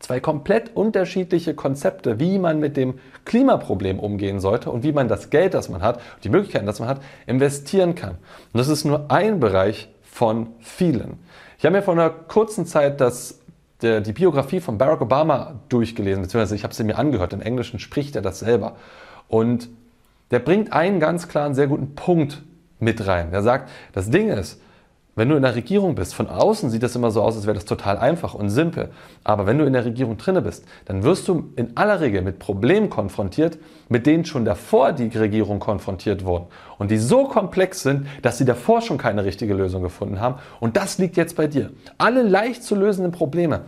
Zwei 0.00 0.18
komplett 0.18 0.74
unterschiedliche 0.74 1.54
Konzepte, 1.54 2.18
wie 2.18 2.38
man 2.38 2.58
mit 2.58 2.76
dem 2.76 2.94
Klimaproblem 3.26 4.00
umgehen 4.00 4.40
sollte 4.40 4.70
und 4.70 4.82
wie 4.82 4.92
man 4.92 5.08
das 5.08 5.30
Geld, 5.30 5.52
das 5.52 5.68
man 5.68 5.82
hat, 5.82 6.00
die 6.24 6.30
Möglichkeiten, 6.30 6.66
das 6.66 6.80
man 6.80 6.88
hat, 6.88 7.02
investieren 7.26 7.94
kann. 7.94 8.16
Und 8.52 8.58
das 8.58 8.68
ist 8.68 8.84
nur 8.84 9.10
ein 9.10 9.40
Bereich 9.40 9.90
von 10.02 10.48
vielen. 10.58 11.18
Ich 11.58 11.66
habe 11.66 11.76
mir 11.76 11.82
vor 11.82 11.92
einer 11.92 12.08
kurzen 12.08 12.64
Zeit 12.64 13.02
das 13.02 13.39
der, 13.82 14.00
die 14.00 14.12
Biografie 14.12 14.60
von 14.60 14.78
Barack 14.78 15.00
Obama 15.00 15.60
durchgelesen, 15.68 16.22
beziehungsweise 16.22 16.54
ich 16.54 16.64
habe 16.64 16.74
sie 16.74 16.84
mir 16.84 16.98
angehört. 16.98 17.32
Im 17.32 17.40
Englischen 17.40 17.78
spricht 17.78 18.16
er 18.16 18.22
das 18.22 18.38
selber. 18.38 18.76
Und 19.28 19.68
der 20.30 20.38
bringt 20.38 20.72
einen 20.72 21.00
ganz 21.00 21.28
klaren, 21.28 21.54
sehr 21.54 21.66
guten 21.66 21.94
Punkt 21.94 22.42
mit 22.78 23.06
rein. 23.06 23.32
Er 23.32 23.42
sagt, 23.42 23.70
das 23.92 24.10
Ding 24.10 24.28
ist, 24.28 24.60
wenn 25.20 25.28
du 25.28 25.36
in 25.36 25.42
der 25.42 25.54
Regierung 25.54 25.96
bist, 25.96 26.14
von 26.14 26.30
außen 26.30 26.70
sieht 26.70 26.82
das 26.82 26.96
immer 26.96 27.10
so 27.10 27.20
aus, 27.20 27.36
als 27.36 27.44
wäre 27.44 27.52
das 27.52 27.66
total 27.66 27.98
einfach 27.98 28.32
und 28.32 28.48
simpel. 28.48 28.88
Aber 29.22 29.46
wenn 29.46 29.58
du 29.58 29.66
in 29.66 29.74
der 29.74 29.84
Regierung 29.84 30.16
drinne 30.16 30.40
bist, 30.40 30.64
dann 30.86 31.02
wirst 31.02 31.28
du 31.28 31.52
in 31.56 31.76
aller 31.76 32.00
Regel 32.00 32.22
mit 32.22 32.38
Problemen 32.38 32.88
konfrontiert, 32.88 33.58
mit 33.90 34.06
denen 34.06 34.24
schon 34.24 34.46
davor 34.46 34.94
die 34.94 35.08
Regierung 35.08 35.58
konfrontiert 35.58 36.24
wurden. 36.24 36.46
Und 36.78 36.90
die 36.90 36.96
so 36.96 37.24
komplex 37.24 37.82
sind, 37.82 38.06
dass 38.22 38.38
sie 38.38 38.46
davor 38.46 38.80
schon 38.80 38.96
keine 38.96 39.26
richtige 39.26 39.52
Lösung 39.52 39.82
gefunden 39.82 40.20
haben. 40.20 40.36
Und 40.58 40.78
das 40.78 40.96
liegt 40.96 41.18
jetzt 41.18 41.36
bei 41.36 41.46
dir. 41.46 41.68
Alle 41.98 42.22
leicht 42.22 42.64
zu 42.64 42.74
lösenden 42.74 43.12
Probleme 43.12 43.60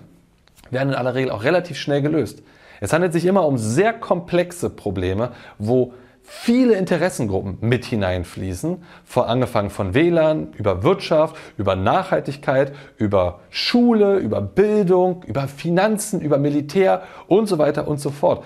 werden 0.70 0.88
in 0.88 0.94
aller 0.94 1.14
Regel 1.14 1.32
auch 1.32 1.44
relativ 1.44 1.76
schnell 1.76 2.00
gelöst. 2.00 2.42
Es 2.80 2.94
handelt 2.94 3.12
sich 3.12 3.26
immer 3.26 3.46
um 3.46 3.58
sehr 3.58 3.92
komplexe 3.92 4.70
Probleme, 4.70 5.32
wo 5.58 5.92
viele 6.22 6.74
Interessengruppen 6.74 7.58
mit 7.60 7.84
hineinfließen, 7.84 8.82
von, 9.04 9.24
angefangen 9.24 9.70
von 9.70 9.94
Wählern, 9.94 10.52
über 10.56 10.82
Wirtschaft, 10.82 11.36
über 11.56 11.76
Nachhaltigkeit, 11.76 12.72
über 12.96 13.40
Schule, 13.50 14.16
über 14.16 14.40
Bildung, 14.40 15.22
über 15.24 15.48
Finanzen, 15.48 16.20
über 16.20 16.38
Militär 16.38 17.02
und 17.28 17.46
so 17.46 17.58
weiter 17.58 17.88
und 17.88 18.00
so 18.00 18.10
fort. 18.10 18.44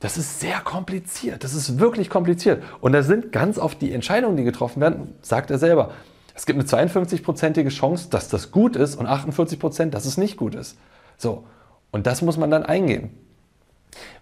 Das 0.00 0.18
ist 0.18 0.40
sehr 0.40 0.60
kompliziert. 0.60 1.42
Das 1.42 1.54
ist 1.54 1.78
wirklich 1.78 2.10
kompliziert. 2.10 2.62
Und 2.80 2.92
da 2.92 3.02
sind 3.02 3.32
ganz 3.32 3.58
oft 3.58 3.80
die 3.80 3.92
Entscheidungen, 3.92 4.36
die 4.36 4.44
getroffen 4.44 4.80
werden, 4.80 5.14
sagt 5.22 5.50
er 5.50 5.58
selber. 5.58 5.90
Es 6.34 6.44
gibt 6.44 6.58
eine 6.58 6.68
52-prozentige 6.68 7.70
Chance, 7.70 8.08
dass 8.10 8.28
das 8.28 8.50
gut 8.50 8.76
ist 8.76 8.96
und 8.96 9.06
48 9.06 9.58
Prozent, 9.58 9.94
dass 9.94 10.04
es 10.04 10.18
nicht 10.18 10.36
gut 10.36 10.54
ist. 10.54 10.76
So. 11.16 11.44
Und 11.90 12.06
das 12.06 12.20
muss 12.20 12.36
man 12.36 12.50
dann 12.50 12.62
eingehen. 12.62 13.10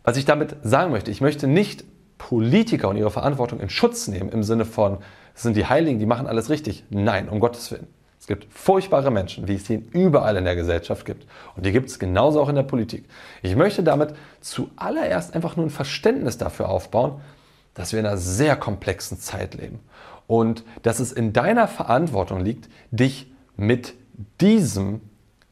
Was 0.04 0.16
ich 0.16 0.24
damit 0.24 0.56
sagen 0.62 0.92
möchte, 0.92 1.10
ich 1.10 1.20
möchte 1.20 1.48
nicht 1.48 1.84
Politiker 2.28 2.88
und 2.88 2.96
ihre 2.96 3.10
Verantwortung 3.10 3.60
in 3.60 3.68
Schutz 3.68 4.08
nehmen 4.08 4.30
im 4.30 4.42
Sinne 4.42 4.64
von, 4.64 4.96
es 5.34 5.42
sind 5.42 5.58
die 5.58 5.66
Heiligen, 5.66 5.98
die 5.98 6.06
machen 6.06 6.26
alles 6.26 6.48
richtig. 6.48 6.84
Nein, 6.88 7.28
um 7.28 7.38
Gottes 7.38 7.70
Willen. 7.70 7.86
Es 8.18 8.26
gibt 8.26 8.46
furchtbare 8.50 9.10
Menschen, 9.10 9.46
wie 9.46 9.56
es 9.56 9.66
sie 9.66 9.84
überall 9.92 10.38
in 10.38 10.44
der 10.44 10.56
Gesellschaft 10.56 11.04
gibt. 11.04 11.26
Und 11.54 11.66
die 11.66 11.72
gibt 11.72 11.90
es 11.90 11.98
genauso 11.98 12.40
auch 12.40 12.48
in 12.48 12.54
der 12.54 12.62
Politik. 12.62 13.04
Ich 13.42 13.56
möchte 13.56 13.82
damit 13.82 14.14
zuallererst 14.40 15.34
einfach 15.34 15.56
nur 15.56 15.66
ein 15.66 15.70
Verständnis 15.70 16.38
dafür 16.38 16.70
aufbauen, 16.70 17.20
dass 17.74 17.92
wir 17.92 18.00
in 18.00 18.06
einer 18.06 18.16
sehr 18.16 18.56
komplexen 18.56 19.20
Zeit 19.20 19.52
leben. 19.52 19.80
Und 20.26 20.64
dass 20.82 21.00
es 21.00 21.12
in 21.12 21.34
deiner 21.34 21.68
Verantwortung 21.68 22.40
liegt, 22.40 22.70
dich 22.90 23.30
mit 23.58 23.92
diesem 24.40 25.02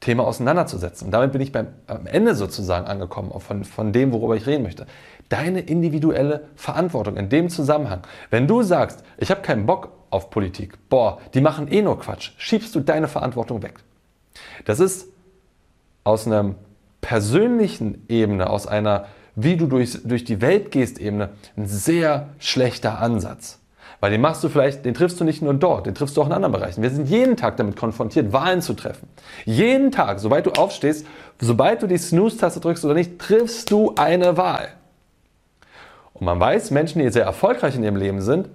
Thema 0.03 0.27
auseinanderzusetzen. 0.27 1.07
Und 1.07 1.11
damit 1.13 1.33
bin 1.33 1.41
ich 1.41 1.53
beim, 1.53 1.69
am 1.87 2.07
Ende 2.07 2.35
sozusagen 2.35 2.87
angekommen, 2.87 3.39
von, 3.41 3.65
von 3.65 3.93
dem, 3.93 4.13
worüber 4.13 4.35
ich 4.35 4.47
reden 4.47 4.65
möchte. 4.65 4.87
Deine 5.33 5.61
individuelle 5.61 6.49
Verantwortung 6.57 7.17
in 7.17 7.31
dem 7.31 7.49
Zusammenhang. 7.49 8.03
Wenn 8.29 8.47
du 8.47 8.63
sagst, 8.63 9.03
ich 9.17 9.31
habe 9.31 9.41
keinen 9.41 9.65
Bock 9.65 9.89
auf 10.11 10.29
Politik. 10.29 10.75
Boah, 10.91 11.21
die 11.33 11.41
machen 11.41 11.69
eh 11.69 11.81
nur 11.81 11.99
Quatsch. 11.99 12.33
Schiebst 12.37 12.75
du 12.75 12.81
deine 12.81 13.09
Verantwortung 13.09 13.63
weg. 13.63 13.77
Das 14.67 14.79
ist 14.79 15.09
aus 16.05 16.27
einer 16.27 16.55
persönlichen 17.01 18.05
Ebene, 18.11 18.51
aus 18.51 18.67
einer 18.67 19.07
wie 19.35 19.57
du 19.57 19.69
durch, 19.69 20.03
durch 20.05 20.25
die 20.25 20.43
Welt 20.43 20.71
gehst 20.71 20.99
Ebene, 20.99 21.31
ein 21.57 21.67
sehr 21.67 22.29
schlechter 22.39 22.99
Ansatz. 23.01 23.59
Weil 24.01 24.11
den 24.11 24.21
machst 24.21 24.45
du 24.45 24.51
vielleicht, 24.51 24.85
den 24.85 24.93
triffst 24.93 25.19
du 25.19 25.25
nicht 25.25 25.41
nur 25.41 25.55
dort, 25.55 25.87
den 25.87 25.95
triffst 25.95 26.15
du 26.19 26.21
auch 26.21 26.27
in 26.27 26.33
anderen 26.33 26.53
Bereichen. 26.53 26.83
Wir 26.83 26.91
sind 26.91 27.09
jeden 27.09 27.39
Tag 27.39 27.57
damit 27.57 27.77
konfrontiert, 27.77 28.35
Wahlen 28.35 28.61
zu 28.61 28.75
treffen. 28.75 29.09
Jeden 29.47 29.93
Tag, 29.93 30.21
sobald 30.21 30.45
du 30.45 30.51
aufstehst, 30.51 31.07
sobald 31.41 31.81
du 31.81 31.87
die 31.87 31.97
Snooze-Taste 31.97 32.61
drückst 32.61 32.85
oder 32.85 32.93
nicht, 32.93 33.19
triffst 33.19 33.71
du 33.71 33.95
eine 33.97 34.37
Wahl. 34.37 34.69
Und 36.23 36.27
man 36.27 36.39
weiß, 36.39 36.71
Menschen, 36.71 37.03
die 37.03 37.11
sehr 37.11 37.25
erfolgreich 37.25 37.75
in 37.75 37.83
ihrem 37.83 37.97
Leben 37.97 38.21
sind, 38.21 38.49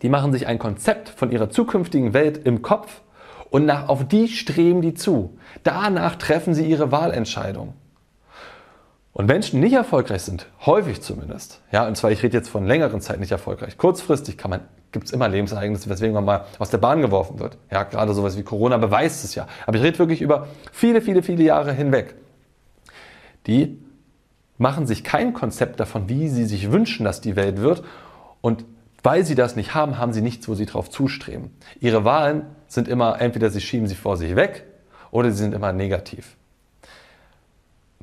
die 0.00 0.08
machen 0.08 0.32
sich 0.32 0.46
ein 0.46 0.58
Konzept 0.58 1.10
von 1.10 1.30
ihrer 1.30 1.50
zukünftigen 1.50 2.14
Welt 2.14 2.46
im 2.46 2.62
Kopf 2.62 3.02
und 3.50 3.66
nach, 3.66 3.90
auf 3.90 4.08
die 4.08 4.26
streben 4.26 4.80
die 4.80 4.94
zu. 4.94 5.36
Danach 5.64 6.16
treffen 6.16 6.54
sie 6.54 6.64
ihre 6.64 6.92
Wahlentscheidung. 6.92 7.74
Und 9.12 9.26
Menschen, 9.26 9.60
die 9.60 9.66
nicht 9.66 9.74
erfolgreich 9.74 10.22
sind, 10.22 10.46
häufig 10.64 11.02
zumindest, 11.02 11.60
ja, 11.72 11.86
und 11.86 11.94
zwar 11.94 12.10
ich 12.10 12.22
rede 12.22 12.38
jetzt 12.38 12.48
von 12.48 12.66
längeren 12.66 13.02
Zeit 13.02 13.20
nicht 13.20 13.32
erfolgreich, 13.32 13.76
kurzfristig 13.76 14.38
kann 14.38 14.52
man, 14.52 14.60
gibt 14.90 15.04
es 15.04 15.12
immer 15.12 15.28
Lebensereignisse, 15.28 15.90
weswegen 15.90 16.14
man 16.14 16.24
mal 16.24 16.46
aus 16.58 16.70
der 16.70 16.78
Bahn 16.78 17.02
geworfen 17.02 17.38
wird. 17.38 17.58
Ja, 17.70 17.82
gerade 17.82 18.14
sowas 18.14 18.38
wie 18.38 18.44
Corona 18.44 18.78
beweist 18.78 19.24
es 19.24 19.34
ja. 19.34 19.46
Aber 19.66 19.76
ich 19.76 19.82
rede 19.82 19.98
wirklich 19.98 20.22
über 20.22 20.48
viele, 20.72 21.02
viele, 21.02 21.22
viele 21.22 21.44
Jahre 21.44 21.74
hinweg. 21.74 22.14
Die 23.46 23.84
machen 24.58 24.86
sich 24.86 25.04
kein 25.04 25.32
Konzept 25.32 25.80
davon, 25.80 26.08
wie 26.08 26.28
sie 26.28 26.44
sich 26.44 26.70
wünschen, 26.70 27.04
dass 27.04 27.20
die 27.20 27.36
Welt 27.36 27.60
wird 27.60 27.82
und 28.40 28.64
weil 29.02 29.24
sie 29.24 29.34
das 29.34 29.56
nicht 29.56 29.74
haben, 29.74 29.98
haben 29.98 30.12
sie 30.12 30.22
nichts, 30.22 30.48
wo 30.48 30.54
sie 30.54 30.66
drauf 30.66 30.88
zustreben. 30.90 31.50
Ihre 31.80 32.04
Wahlen 32.04 32.46
sind 32.66 32.88
immer, 32.88 33.20
entweder 33.20 33.50
sie 33.50 33.60
schieben 33.60 33.86
sie 33.86 33.94
vor 33.94 34.16
sich 34.16 34.34
weg 34.34 34.64
oder 35.10 35.30
sie 35.30 35.38
sind 35.38 35.54
immer 35.54 35.72
negativ. 35.72 36.36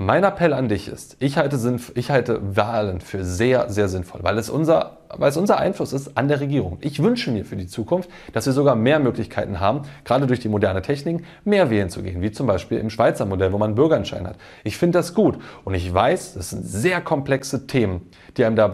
Mein 0.03 0.24
Appell 0.24 0.51
an 0.53 0.67
dich 0.67 0.88
ist, 0.88 1.15
ich 1.20 1.38
halte, 1.38 1.79
ich 1.93 2.10
halte, 2.10 2.58
Wahlen 2.58 3.01
für 3.01 3.24
sehr, 3.24 3.70
sehr 3.70 3.88
sinnvoll, 3.88 4.22
weil 4.24 4.36
es, 4.39 4.50
unser, 4.50 4.98
weil 5.10 5.29
es 5.29 5.38
unser 5.38 5.60
Einfluss 5.60 5.93
ist 5.93 6.17
an 6.17 6.27
der 6.27 6.39
Regierung. 6.39 6.79
Ich 6.81 7.03
wünsche 7.03 7.29
mir 7.29 7.46
für 7.46 7.55
die 7.55 7.67
Zukunft, 7.67 8.10
dass 8.34 8.48
wir 8.48 8.53
sogar 8.53 8.74
mehr 8.74 8.98
Möglichkeiten 8.98 9.60
haben, 9.60 9.84
gerade 10.03 10.25
durch 10.25 10.39
die 10.39 10.50
moderne 10.50 10.81
Technik, 10.81 11.24
mehr 11.43 11.70
wählen 11.70 11.91
zu 11.91 12.01
gehen, 12.01 12.24
wie 12.24 12.31
zum 12.31 12.48
Beispiel 12.48 12.79
im 12.79 12.89
Schweizer 12.89 13.27
Modell, 13.27 13.53
wo 13.53 13.60
man 13.60 13.67
einen 13.67 13.75
Bürgerentscheid 13.75 14.25
hat. 14.25 14.38
Ich 14.63 14.75
finde 14.75 14.98
das 14.98 15.13
gut 15.13 15.38
und 15.65 15.75
ich 15.75 15.93
weiß, 15.93 16.34
das 16.34 16.50
sind 16.50 16.65
sehr 16.65 17.00
komplexe 17.01 17.67
Themen, 17.67 18.10
die 18.38 18.46
einem 18.46 18.55
da 18.55 18.74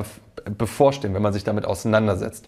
bevorstehen, 0.57 1.13
wenn 1.13 1.21
man 1.21 1.33
sich 1.33 1.43
damit 1.43 1.65
auseinandersetzt. 1.65 2.47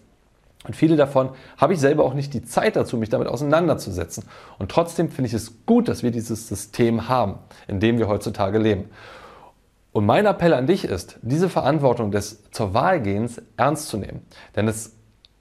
Und 0.66 0.76
viele 0.76 0.96
davon 0.96 1.30
habe 1.56 1.72
ich 1.72 1.80
selber 1.80 2.04
auch 2.04 2.12
nicht 2.12 2.34
die 2.34 2.44
Zeit 2.44 2.76
dazu, 2.76 2.98
mich 2.98 3.08
damit 3.08 3.28
auseinanderzusetzen. 3.28 4.24
Und 4.58 4.70
trotzdem 4.70 5.08
finde 5.08 5.28
ich 5.28 5.34
es 5.34 5.64
gut, 5.64 5.88
dass 5.88 6.02
wir 6.02 6.10
dieses 6.10 6.48
System 6.48 7.08
haben, 7.08 7.38
in 7.66 7.80
dem 7.80 7.98
wir 7.98 8.08
heutzutage 8.08 8.58
leben. 8.58 8.90
Und 9.92 10.06
mein 10.06 10.26
Appell 10.26 10.54
an 10.54 10.66
dich 10.66 10.84
ist, 10.84 11.18
diese 11.22 11.48
Verantwortung 11.48 12.10
des 12.10 12.44
zur 12.52 12.74
Wahl 12.74 13.00
gehens 13.00 13.40
ernst 13.56 13.88
zu 13.88 13.96
nehmen. 13.96 14.22
Denn 14.54 14.68
es 14.68 14.94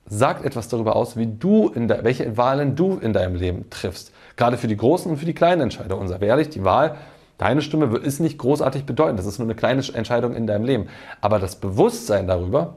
sagt 0.07 0.43
etwas 0.43 0.69
darüber 0.69 0.95
aus, 0.95 1.17
wie 1.17 1.27
du 1.27 1.67
in 1.67 1.87
der, 1.87 2.03
welche 2.03 2.35
Wahlen 2.37 2.75
du 2.75 2.97
in 2.97 3.13
deinem 3.13 3.35
Leben 3.35 3.69
triffst. 3.69 4.11
Gerade 4.37 4.57
für 4.57 4.67
die 4.67 4.77
großen 4.77 5.11
und 5.11 5.17
für 5.17 5.25
die 5.25 5.35
kleinen 5.35 5.61
Entscheider. 5.61 5.97
Und 5.97 6.07
sei 6.07 6.17
ehrlich, 6.17 6.49
die 6.49 6.63
Wahl, 6.63 6.95
deine 7.37 7.61
Stimme 7.61 7.95
ist 7.97 8.19
nicht 8.19 8.39
großartig 8.39 8.85
bedeutend. 8.85 9.19
Das 9.19 9.27
ist 9.27 9.37
nur 9.37 9.45
eine 9.45 9.55
kleine 9.55 9.83
Entscheidung 9.93 10.33
in 10.33 10.47
deinem 10.47 10.65
Leben. 10.65 10.87
Aber 11.21 11.37
das 11.37 11.57
Bewusstsein 11.57 12.25
darüber, 12.25 12.75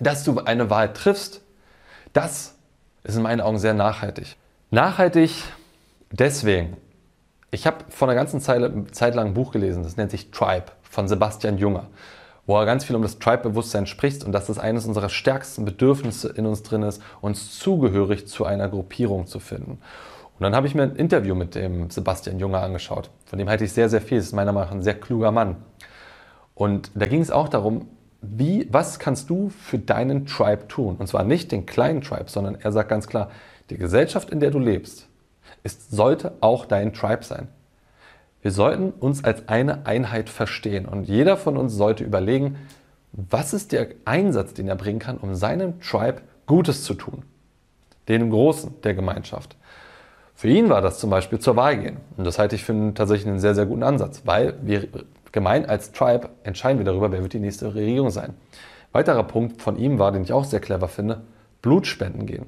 dass 0.00 0.24
du 0.24 0.40
eine 0.40 0.70
Wahl 0.70 0.92
triffst, 0.92 1.42
das 2.12 2.54
ist 3.02 3.16
in 3.16 3.22
meinen 3.22 3.40
Augen 3.40 3.58
sehr 3.58 3.74
nachhaltig. 3.74 4.36
Nachhaltig 4.70 5.30
deswegen. 6.10 6.76
Ich 7.50 7.66
habe 7.66 7.84
vor 7.88 8.08
einer 8.08 8.16
ganzen 8.16 8.40
Zeit, 8.40 8.62
Zeit 8.92 9.14
lang 9.14 9.28
ein 9.28 9.34
Buch 9.34 9.52
gelesen, 9.52 9.84
das 9.84 9.96
nennt 9.96 10.10
sich 10.10 10.30
Tribe 10.30 10.66
von 10.82 11.06
Sebastian 11.06 11.58
Junger, 11.58 11.88
wo 12.46 12.58
er 12.58 12.66
ganz 12.66 12.84
viel 12.84 12.96
um 12.96 13.02
das 13.02 13.18
Tribe-Bewusstsein 13.18 13.86
spricht 13.86 14.24
und 14.24 14.32
dass 14.32 14.46
das 14.46 14.58
eines 14.58 14.86
unserer 14.86 15.08
stärksten 15.08 15.64
Bedürfnisse 15.64 16.28
in 16.30 16.46
uns 16.46 16.62
drin 16.62 16.82
ist, 16.82 17.00
uns 17.20 17.58
zugehörig 17.58 18.26
zu 18.26 18.44
einer 18.44 18.68
Gruppierung 18.68 19.26
zu 19.26 19.38
finden. 19.38 19.78
Und 20.38 20.42
dann 20.42 20.56
habe 20.56 20.66
ich 20.66 20.74
mir 20.74 20.82
ein 20.82 20.96
Interview 20.96 21.36
mit 21.36 21.54
dem 21.54 21.90
Sebastian 21.90 22.40
Junger 22.40 22.60
angeschaut. 22.60 23.10
Von 23.24 23.38
dem 23.38 23.48
halte 23.48 23.64
ich 23.64 23.72
sehr, 23.72 23.88
sehr 23.88 24.00
viel. 24.00 24.18
Das 24.18 24.26
ist 24.26 24.32
meiner 24.32 24.52
Meinung 24.52 24.68
nach 24.68 24.74
ein 24.74 24.82
sehr 24.82 24.98
kluger 24.98 25.30
Mann. 25.30 25.56
Und 26.56 26.90
da 26.94 27.06
ging 27.06 27.20
es 27.20 27.30
auch 27.30 27.48
darum, 27.48 27.88
wie, 28.36 28.68
was 28.70 28.98
kannst 28.98 29.30
du 29.30 29.50
für 29.50 29.78
deinen 29.78 30.26
Tribe 30.26 30.68
tun? 30.68 30.96
Und 30.96 31.06
zwar 31.06 31.24
nicht 31.24 31.52
den 31.52 31.66
kleinen 31.66 32.00
Tribe, 32.00 32.26
sondern 32.28 32.56
er 32.56 32.72
sagt 32.72 32.88
ganz 32.88 33.06
klar, 33.06 33.30
die 33.70 33.78
Gesellschaft, 33.78 34.30
in 34.30 34.40
der 34.40 34.50
du 34.50 34.58
lebst, 34.58 35.08
ist, 35.62 35.90
sollte 35.90 36.32
auch 36.40 36.66
dein 36.66 36.92
Tribe 36.92 37.24
sein. 37.24 37.48
Wir 38.42 38.50
sollten 38.50 38.90
uns 38.90 39.24
als 39.24 39.48
eine 39.48 39.86
Einheit 39.86 40.28
verstehen 40.28 40.86
und 40.86 41.04
jeder 41.04 41.36
von 41.36 41.56
uns 41.56 41.72
sollte 41.72 42.04
überlegen, 42.04 42.56
was 43.12 43.54
ist 43.54 43.72
der 43.72 43.88
Einsatz, 44.04 44.54
den 44.54 44.68
er 44.68 44.76
bringen 44.76 44.98
kann, 44.98 45.16
um 45.16 45.34
seinem 45.34 45.80
Tribe 45.80 46.20
Gutes 46.46 46.84
zu 46.84 46.94
tun. 46.94 47.22
Den 48.08 48.28
Großen 48.28 48.82
der 48.82 48.94
Gemeinschaft. 48.94 49.56
Für 50.34 50.48
ihn 50.48 50.68
war 50.68 50.82
das 50.82 50.98
zum 50.98 51.10
Beispiel 51.10 51.38
zur 51.38 51.56
Wahl 51.56 51.78
gehen. 51.78 51.96
Und 52.16 52.24
das 52.24 52.38
halte 52.38 52.56
ich 52.56 52.64
für 52.64 52.72
einen, 52.72 52.94
tatsächlich 52.94 53.28
einen 53.28 53.38
sehr, 53.38 53.54
sehr 53.54 53.66
guten 53.66 53.84
Ansatz, 53.84 54.22
weil 54.24 54.54
wir 54.62 54.88
gemein 55.34 55.66
als 55.66 55.92
Tribe 55.92 56.30
entscheiden 56.44 56.78
wir 56.78 56.84
darüber, 56.86 57.10
wer 57.12 57.20
wird 57.20 57.32
die 57.32 57.40
nächste 57.40 57.74
Regierung 57.74 58.10
sein. 58.10 58.34
Weiterer 58.92 59.24
Punkt 59.24 59.60
von 59.60 59.76
ihm 59.76 59.98
war, 59.98 60.12
den 60.12 60.22
ich 60.22 60.32
auch 60.32 60.44
sehr 60.44 60.60
clever 60.60 60.86
finde, 60.86 61.22
Blutspenden 61.60 62.24
gehen. 62.24 62.46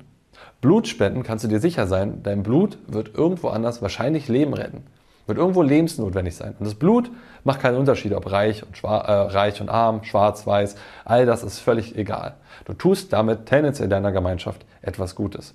Blutspenden 0.61 1.25
kannst 1.25 1.45
du 1.45 1.49
dir 1.49 1.59
sicher 1.59 1.89
sein, 1.89 2.23
dein 2.23 2.45
Blut 2.45 2.79
wird 2.87 3.15
irgendwo 3.15 3.49
anders 3.49 3.83
wahrscheinlich 3.83 4.29
Leben 4.29 4.55
retten. 4.55 4.85
Wird 5.27 5.39
irgendwo 5.39 5.63
lebensnotwendig 5.63 6.37
sein. 6.37 6.55
Und 6.61 6.65
das 6.65 6.77
Blut 6.77 7.11
macht 7.43 7.61
keinen 7.61 7.77
Unterschied, 7.77 8.13
ob 8.13 8.31
reich 8.31 8.63
und, 8.63 8.85
äh, 8.85 8.87
reich 8.87 9.61
und 9.61 9.69
arm, 9.69 10.05
schwarz, 10.05 10.47
weiß. 10.47 10.77
All 11.05 11.27
das 11.27 11.43
ist 11.43 11.59
völlig 11.59 11.99
egal. 11.99 12.37
Du 12.67 12.73
tust 12.73 13.13
damit 13.13 13.47
tendenziell 13.47 13.89
deiner 13.89 14.13
Gemeinschaft 14.13 14.65
etwas 14.83 15.17
Gutes. 15.17 15.55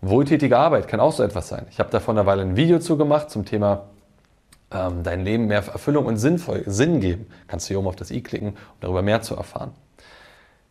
Wohltätige 0.00 0.58
Arbeit 0.58 0.88
kann 0.88 0.98
auch 0.98 1.12
so 1.12 1.22
etwas 1.22 1.48
sein. 1.48 1.66
Ich 1.70 1.78
habe 1.78 1.90
da 1.90 2.00
vor 2.00 2.12
einer 2.12 2.26
Weile 2.26 2.42
ein 2.42 2.56
Video 2.56 2.80
zu 2.80 2.96
gemacht 2.96 3.30
zum 3.30 3.44
Thema 3.44 3.84
ähm, 4.70 5.02
dein 5.02 5.24
Leben 5.24 5.46
mehr 5.46 5.64
Erfüllung 5.66 6.06
und 6.06 6.16
Sinnvoll, 6.16 6.64
Sinn 6.66 7.00
geben. 7.00 7.26
Kannst 7.46 7.66
du 7.66 7.68
hier 7.68 7.78
oben 7.78 7.88
auf 7.88 7.96
das 7.96 8.10
i 8.10 8.22
klicken, 8.22 8.50
um 8.50 8.80
darüber 8.80 9.02
mehr 9.02 9.22
zu 9.22 9.34
erfahren. 9.36 9.72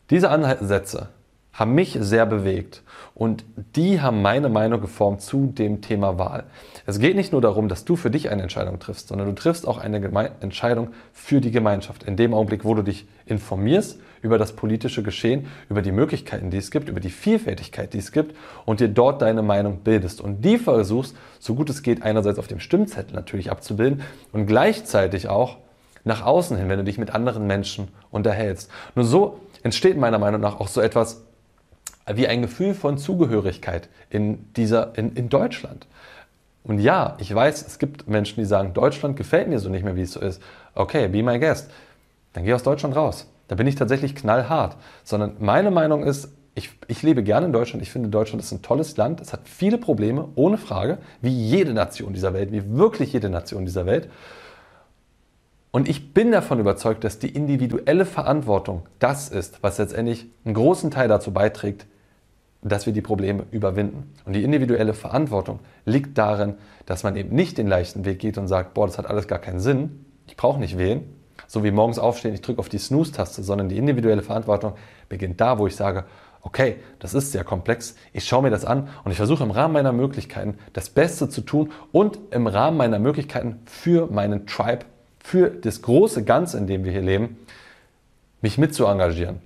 Diese 0.09 0.29
Ansätze 0.29 1.09
haben 1.55 1.73
mich 1.73 1.97
sehr 1.99 2.25
bewegt 2.25 2.83
und 3.13 3.45
die 3.55 4.01
haben 4.01 4.21
meine 4.21 4.49
Meinung 4.49 4.81
geformt 4.81 5.21
zu 5.21 5.47
dem 5.47 5.81
Thema 5.81 6.19
Wahl. 6.19 6.43
Es 6.85 6.99
geht 6.99 7.15
nicht 7.15 7.31
nur 7.31 7.41
darum, 7.41 7.69
dass 7.69 7.85
du 7.85 7.95
für 7.95 8.11
dich 8.11 8.29
eine 8.29 8.43
Entscheidung 8.43 8.77
triffst, 8.77 9.07
sondern 9.07 9.27
du 9.27 9.33
triffst 9.33 9.65
auch 9.65 9.77
eine 9.77 10.01
Geme 10.01 10.31
Entscheidung 10.41 10.89
für 11.13 11.39
die 11.39 11.51
Gemeinschaft. 11.51 12.03
In 12.03 12.17
dem 12.17 12.33
Augenblick, 12.33 12.65
wo 12.65 12.73
du 12.73 12.81
dich 12.81 13.07
informierst 13.25 13.99
über 14.25 14.39
das 14.39 14.53
politische 14.53 15.03
Geschehen, 15.03 15.45
über 15.69 15.83
die 15.83 15.91
Möglichkeiten, 15.91 16.49
die 16.49 16.57
es 16.57 16.71
gibt, 16.71 16.89
über 16.89 16.99
die 16.99 17.11
Vielfältigkeit, 17.11 17.93
die 17.93 17.99
es 17.99 18.11
gibt 18.11 18.35
und 18.65 18.79
dir 18.79 18.87
dort 18.87 19.21
deine 19.21 19.43
Meinung 19.43 19.81
bildest 19.81 20.19
und 20.19 20.41
die 20.41 20.57
versuchst, 20.57 21.15
so 21.39 21.53
gut 21.53 21.69
es 21.69 21.83
geht, 21.83 22.01
einerseits 22.01 22.39
auf 22.39 22.47
dem 22.47 22.59
Stimmzettel 22.59 23.13
natürlich 23.13 23.51
abzubilden 23.51 24.01
und 24.31 24.47
gleichzeitig 24.47 25.29
auch 25.29 25.57
nach 26.03 26.25
außen 26.25 26.57
hin, 26.57 26.69
wenn 26.69 26.79
du 26.79 26.83
dich 26.83 26.97
mit 26.97 27.11
anderen 27.13 27.45
Menschen 27.45 27.89
unterhältst. 28.09 28.71
Nur 28.95 29.05
so 29.05 29.39
entsteht 29.61 29.95
meiner 29.95 30.17
Meinung 30.17 30.41
nach 30.41 30.59
auch 30.59 30.67
so 30.67 30.81
etwas 30.81 31.21
wie 32.11 32.27
ein 32.27 32.41
Gefühl 32.41 32.73
von 32.73 32.97
Zugehörigkeit 32.97 33.89
in, 34.09 34.51
dieser, 34.53 34.97
in, 34.97 35.13
in 35.13 35.29
Deutschland. 35.29 35.85
Und 36.63 36.79
ja, 36.79 37.15
ich 37.19 37.33
weiß, 37.33 37.67
es 37.67 37.77
gibt 37.77 38.07
Menschen, 38.07 38.37
die 38.37 38.45
sagen, 38.45 38.73
Deutschland 38.73 39.17
gefällt 39.17 39.49
mir 39.49 39.59
so 39.59 39.69
nicht 39.69 39.83
mehr, 39.83 39.95
wie 39.95 40.01
es 40.01 40.13
so 40.13 40.19
ist. 40.19 40.41
Okay, 40.73 41.07
be 41.07 41.21
my 41.21 41.37
guest. 41.37 41.69
Dann 42.33 42.43
geh 42.43 42.53
aus 42.53 42.63
Deutschland 42.63 42.95
raus. 42.95 43.27
Da 43.47 43.55
bin 43.55 43.67
ich 43.67 43.75
tatsächlich 43.75 44.15
knallhart. 44.15 44.77
Sondern 45.03 45.35
meine 45.39 45.71
Meinung 45.71 46.03
ist, 46.03 46.29
ich, 46.55 46.71
ich, 46.87 47.03
lebe 47.03 47.21
gerne 47.21 47.47
in 47.47 47.53
Deutschland. 47.53 47.81
Ich 47.81 47.91
finde, 47.91 48.09
Deutschland 48.09 48.41
ist 48.41 48.51
ein 48.51 48.61
tolles 48.61 48.95
Land. 48.95 49.19
Es 49.19 49.33
hat 49.33 49.41
viele 49.43 49.77
Probleme, 49.77 50.29
ohne 50.35 50.57
Frage, 50.57 50.99
wie 51.21 51.29
jede 51.29 51.73
Nation 51.73 52.13
dieser 52.13 52.33
Welt, 52.33 52.51
wie 52.53 52.77
wirklich 52.77 53.11
jede 53.11 53.29
Nation 53.29 53.65
dieser 53.65 53.85
Welt. 53.85 54.09
Und 55.71 55.89
ich 55.89 56.13
bin 56.13 56.31
davon 56.31 56.59
überzeugt, 56.59 57.03
dass 57.03 57.19
die 57.19 57.27
individuelle 57.27 58.05
Verantwortung 58.05 58.83
das 58.99 59.27
ist, 59.27 59.61
was 59.61 59.77
letztendlich 59.77 60.25
einen 60.45 60.53
großen 60.53 60.89
Teil 60.89 61.09
dazu 61.09 61.33
beiträgt, 61.33 61.85
dass 62.61 62.85
wir 62.85 62.93
die 62.93 63.01
Probleme 63.01 63.43
überwinden. 63.51 64.13
Und 64.23 64.33
die 64.33 64.43
individuelle 64.43 64.93
Verantwortung 64.93 65.59
liegt 65.85 66.17
darin, 66.17 66.55
dass 66.85 67.03
man 67.03 67.17
eben 67.17 67.35
nicht 67.35 67.57
den 67.57 67.67
leichten 67.67 68.05
Weg 68.05 68.19
geht 68.19 68.37
und 68.37 68.47
sagt, 68.47 68.73
boah, 68.73 68.87
das 68.87 68.97
hat 68.97 69.05
alles 69.05 69.27
gar 69.27 69.39
keinen 69.39 69.59
Sinn, 69.59 70.05
ich 70.27 70.37
brauche 70.37 70.59
nicht 70.59 70.77
wählen, 70.77 71.03
so 71.47 71.63
wie 71.63 71.71
morgens 71.71 71.99
aufstehen, 71.99 72.33
ich 72.33 72.41
drücke 72.41 72.59
auf 72.59 72.69
die 72.69 72.77
Snooze-Taste, 72.77 73.43
sondern 73.43 73.69
die 73.69 73.77
individuelle 73.77 74.21
Verantwortung 74.21 74.73
beginnt 75.09 75.39
da, 75.41 75.59
wo 75.59 75.67
ich 75.67 75.75
sage, 75.75 76.05
okay, 76.41 76.77
das 76.99 77.13
ist 77.13 77.31
sehr 77.31 77.43
komplex, 77.43 77.95
ich 78.13 78.25
schaue 78.25 78.43
mir 78.43 78.51
das 78.51 78.65
an 78.65 78.87
und 79.03 79.11
ich 79.11 79.17
versuche 79.17 79.43
im 79.43 79.51
Rahmen 79.51 79.73
meiner 79.73 79.91
Möglichkeiten 79.91 80.57
das 80.73 80.89
Beste 80.89 81.27
zu 81.27 81.41
tun 81.41 81.71
und 81.91 82.19
im 82.31 82.47
Rahmen 82.47 82.77
meiner 82.77 82.99
Möglichkeiten 82.99 83.59
für 83.65 84.07
meinen 84.07 84.45
Tribe, 84.45 84.85
für 85.19 85.49
das 85.49 85.81
große 85.81 86.23
Ganze, 86.23 86.57
in 86.57 86.67
dem 86.67 86.83
wir 86.83 86.91
hier 86.91 87.01
leben, 87.01 87.37
mich 88.41 88.59
mit 88.59 88.75
zu 88.75 88.85
engagieren. 88.85 89.41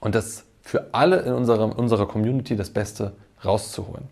Und 0.00 0.16
das 0.16 0.44
für 0.62 0.88
alle 0.92 1.20
in 1.20 1.32
unserer, 1.32 1.78
unserer 1.78 2.06
Community 2.06 2.56
das 2.56 2.70
Beste 2.70 3.12
rauszuholen. 3.44 4.08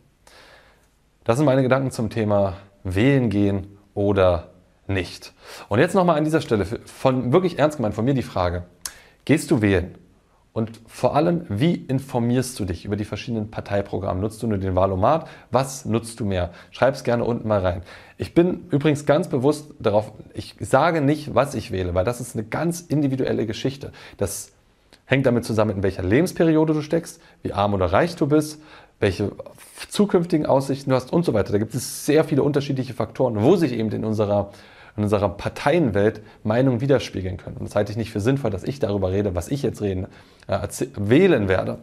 Das 1.24 1.36
sind 1.36 1.46
meine 1.46 1.62
Gedanken 1.62 1.90
zum 1.90 2.10
Thema 2.10 2.56
Wählen 2.84 3.28
gehen 3.28 3.76
oder 3.94 4.50
nicht. 4.88 5.32
Und 5.68 5.78
jetzt 5.78 5.94
nochmal 5.94 6.16
an 6.16 6.24
dieser 6.24 6.40
Stelle, 6.40 6.64
von 6.64 7.32
wirklich 7.32 7.58
ernst 7.58 7.76
gemeint, 7.78 7.94
von 7.94 8.04
mir 8.04 8.14
die 8.14 8.22
Frage, 8.22 8.64
gehst 9.24 9.50
du 9.50 9.60
wählen? 9.60 9.94
Und 10.52 10.80
vor 10.88 11.14
allem, 11.14 11.44
wie 11.48 11.74
informierst 11.74 12.58
du 12.58 12.64
dich 12.64 12.84
über 12.84 12.96
die 12.96 13.04
verschiedenen 13.04 13.48
Parteiprogramme? 13.50 14.20
Nutzt 14.20 14.42
du 14.42 14.48
nur 14.48 14.58
den 14.58 14.74
Wahlomat? 14.74 15.28
Was 15.52 15.84
nutzt 15.84 16.18
du 16.18 16.24
mehr? 16.24 16.50
Schreib 16.72 16.94
es 16.94 17.04
gerne 17.04 17.24
unten 17.24 17.46
mal 17.46 17.60
rein. 17.60 17.82
Ich 18.16 18.34
bin 18.34 18.66
übrigens 18.70 19.06
ganz 19.06 19.28
bewusst 19.28 19.70
darauf, 19.78 20.10
ich 20.34 20.56
sage 20.58 21.00
nicht, 21.00 21.34
was 21.34 21.54
ich 21.54 21.70
wähle, 21.70 21.94
weil 21.94 22.04
das 22.04 22.20
ist 22.20 22.34
eine 22.34 22.44
ganz 22.44 22.80
individuelle 22.80 23.46
Geschichte. 23.46 23.92
Das 24.16 24.50
hängt 25.04 25.26
damit 25.26 25.44
zusammen, 25.44 25.76
in 25.76 25.82
welcher 25.84 26.02
Lebensperiode 26.02 26.72
du 26.72 26.82
steckst, 26.82 27.20
wie 27.42 27.52
arm 27.52 27.74
oder 27.74 27.86
reich 27.86 28.16
du 28.16 28.26
bist, 28.26 28.60
welche 29.00 29.32
zukünftigen 29.88 30.46
Aussichten 30.46 30.90
du 30.90 30.96
hast 30.96 31.12
und 31.12 31.24
so 31.24 31.34
weiter. 31.34 31.52
Da 31.52 31.58
gibt 31.58 31.74
es 31.74 32.06
sehr 32.06 32.24
viele 32.24 32.42
unterschiedliche 32.42 32.94
Faktoren, 32.94 33.42
wo 33.42 33.56
sich 33.56 33.72
eben 33.72 33.90
in 33.90 34.04
unserer, 34.04 34.50
in 34.96 35.04
unserer 35.04 35.28
Parteienwelt 35.28 36.20
Meinungen 36.42 36.80
widerspiegeln 36.80 37.36
können. 37.36 37.56
Und 37.58 37.68
das 37.68 37.76
halte 37.76 37.92
ich 37.92 37.98
nicht 37.98 38.10
für 38.10 38.20
sinnvoll, 38.20 38.50
dass 38.50 38.64
ich 38.64 38.80
darüber 38.80 39.12
rede, 39.12 39.34
was 39.34 39.48
ich 39.48 39.62
jetzt 39.62 39.80
reden, 39.82 40.06
äh, 40.48 40.66
wählen 40.96 41.48
werde, 41.48 41.78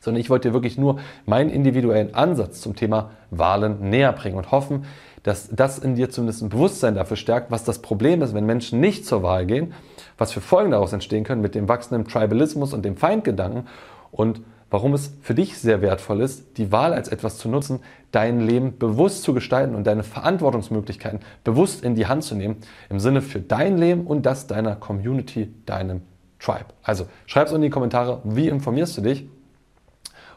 sondern 0.00 0.20
ich 0.20 0.30
wollte 0.30 0.48
dir 0.48 0.54
wirklich 0.54 0.78
nur 0.78 1.00
meinen 1.24 1.50
individuellen 1.50 2.14
Ansatz 2.14 2.60
zum 2.60 2.76
Thema 2.76 3.10
Wahlen 3.30 3.90
näher 3.90 4.12
bringen 4.12 4.36
und 4.36 4.52
hoffen, 4.52 4.84
dass 5.24 5.48
das 5.50 5.80
in 5.80 5.96
dir 5.96 6.10
zumindest 6.10 6.42
ein 6.42 6.50
Bewusstsein 6.50 6.94
dafür 6.94 7.16
stärkt, 7.16 7.50
was 7.50 7.64
das 7.64 7.80
Problem 7.82 8.22
ist, 8.22 8.32
wenn 8.32 8.46
Menschen 8.46 8.78
nicht 8.78 9.04
zur 9.04 9.24
Wahl 9.24 9.44
gehen, 9.44 9.74
was 10.16 10.30
für 10.30 10.40
Folgen 10.40 10.70
daraus 10.70 10.92
entstehen 10.92 11.24
können 11.24 11.42
mit 11.42 11.56
dem 11.56 11.68
wachsenden 11.68 12.06
Tribalismus 12.06 12.72
und 12.72 12.84
dem 12.84 12.96
Feindgedanken 12.96 13.66
und 14.12 14.40
warum 14.70 14.94
es 14.94 15.12
für 15.22 15.34
dich 15.34 15.58
sehr 15.58 15.80
wertvoll 15.82 16.20
ist, 16.20 16.58
die 16.58 16.72
Wahl 16.72 16.92
als 16.92 17.08
etwas 17.08 17.38
zu 17.38 17.48
nutzen, 17.48 17.80
dein 18.10 18.40
Leben 18.40 18.78
bewusst 18.78 19.22
zu 19.22 19.34
gestalten 19.34 19.74
und 19.74 19.86
deine 19.86 20.02
Verantwortungsmöglichkeiten 20.02 21.20
bewusst 21.44 21.84
in 21.84 21.94
die 21.94 22.06
Hand 22.06 22.24
zu 22.24 22.34
nehmen, 22.34 22.56
im 22.88 22.98
Sinne 22.98 23.22
für 23.22 23.40
dein 23.40 23.78
Leben 23.78 24.06
und 24.06 24.26
das 24.26 24.46
deiner 24.46 24.76
Community, 24.76 25.52
deinem 25.66 26.02
Tribe. 26.38 26.66
Also 26.82 27.06
schreib 27.26 27.46
es 27.46 27.52
in 27.52 27.62
die 27.62 27.70
Kommentare, 27.70 28.20
wie 28.24 28.48
informierst 28.48 28.96
du 28.96 29.02
dich 29.02 29.28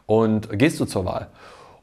und 0.06 0.48
gehst 0.58 0.78
du 0.80 0.84
zur 0.84 1.04
Wahl? 1.04 1.28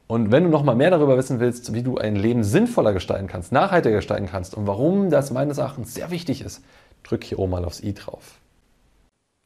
Und 0.06 0.32
wenn 0.32 0.42
du 0.42 0.48
noch 0.48 0.62
mal 0.62 0.74
mehr 0.74 0.90
darüber 0.90 1.18
wissen 1.18 1.38
willst, 1.38 1.74
wie 1.74 1.82
du 1.82 1.98
ein 1.98 2.16
Leben 2.16 2.42
sinnvoller 2.42 2.94
gestalten 2.94 3.26
kannst, 3.26 3.52
nachhaltiger 3.52 3.96
gestalten 3.96 4.26
kannst 4.26 4.54
und 4.54 4.66
warum 4.66 5.10
das 5.10 5.30
meines 5.30 5.58
Erachtens 5.58 5.94
sehr 5.94 6.10
wichtig 6.10 6.40
ist, 6.40 6.64
drück 7.02 7.22
hier 7.24 7.38
oben 7.38 7.52
mal 7.52 7.64
aufs 7.64 7.82
i 7.82 7.92
drauf. 7.92 8.40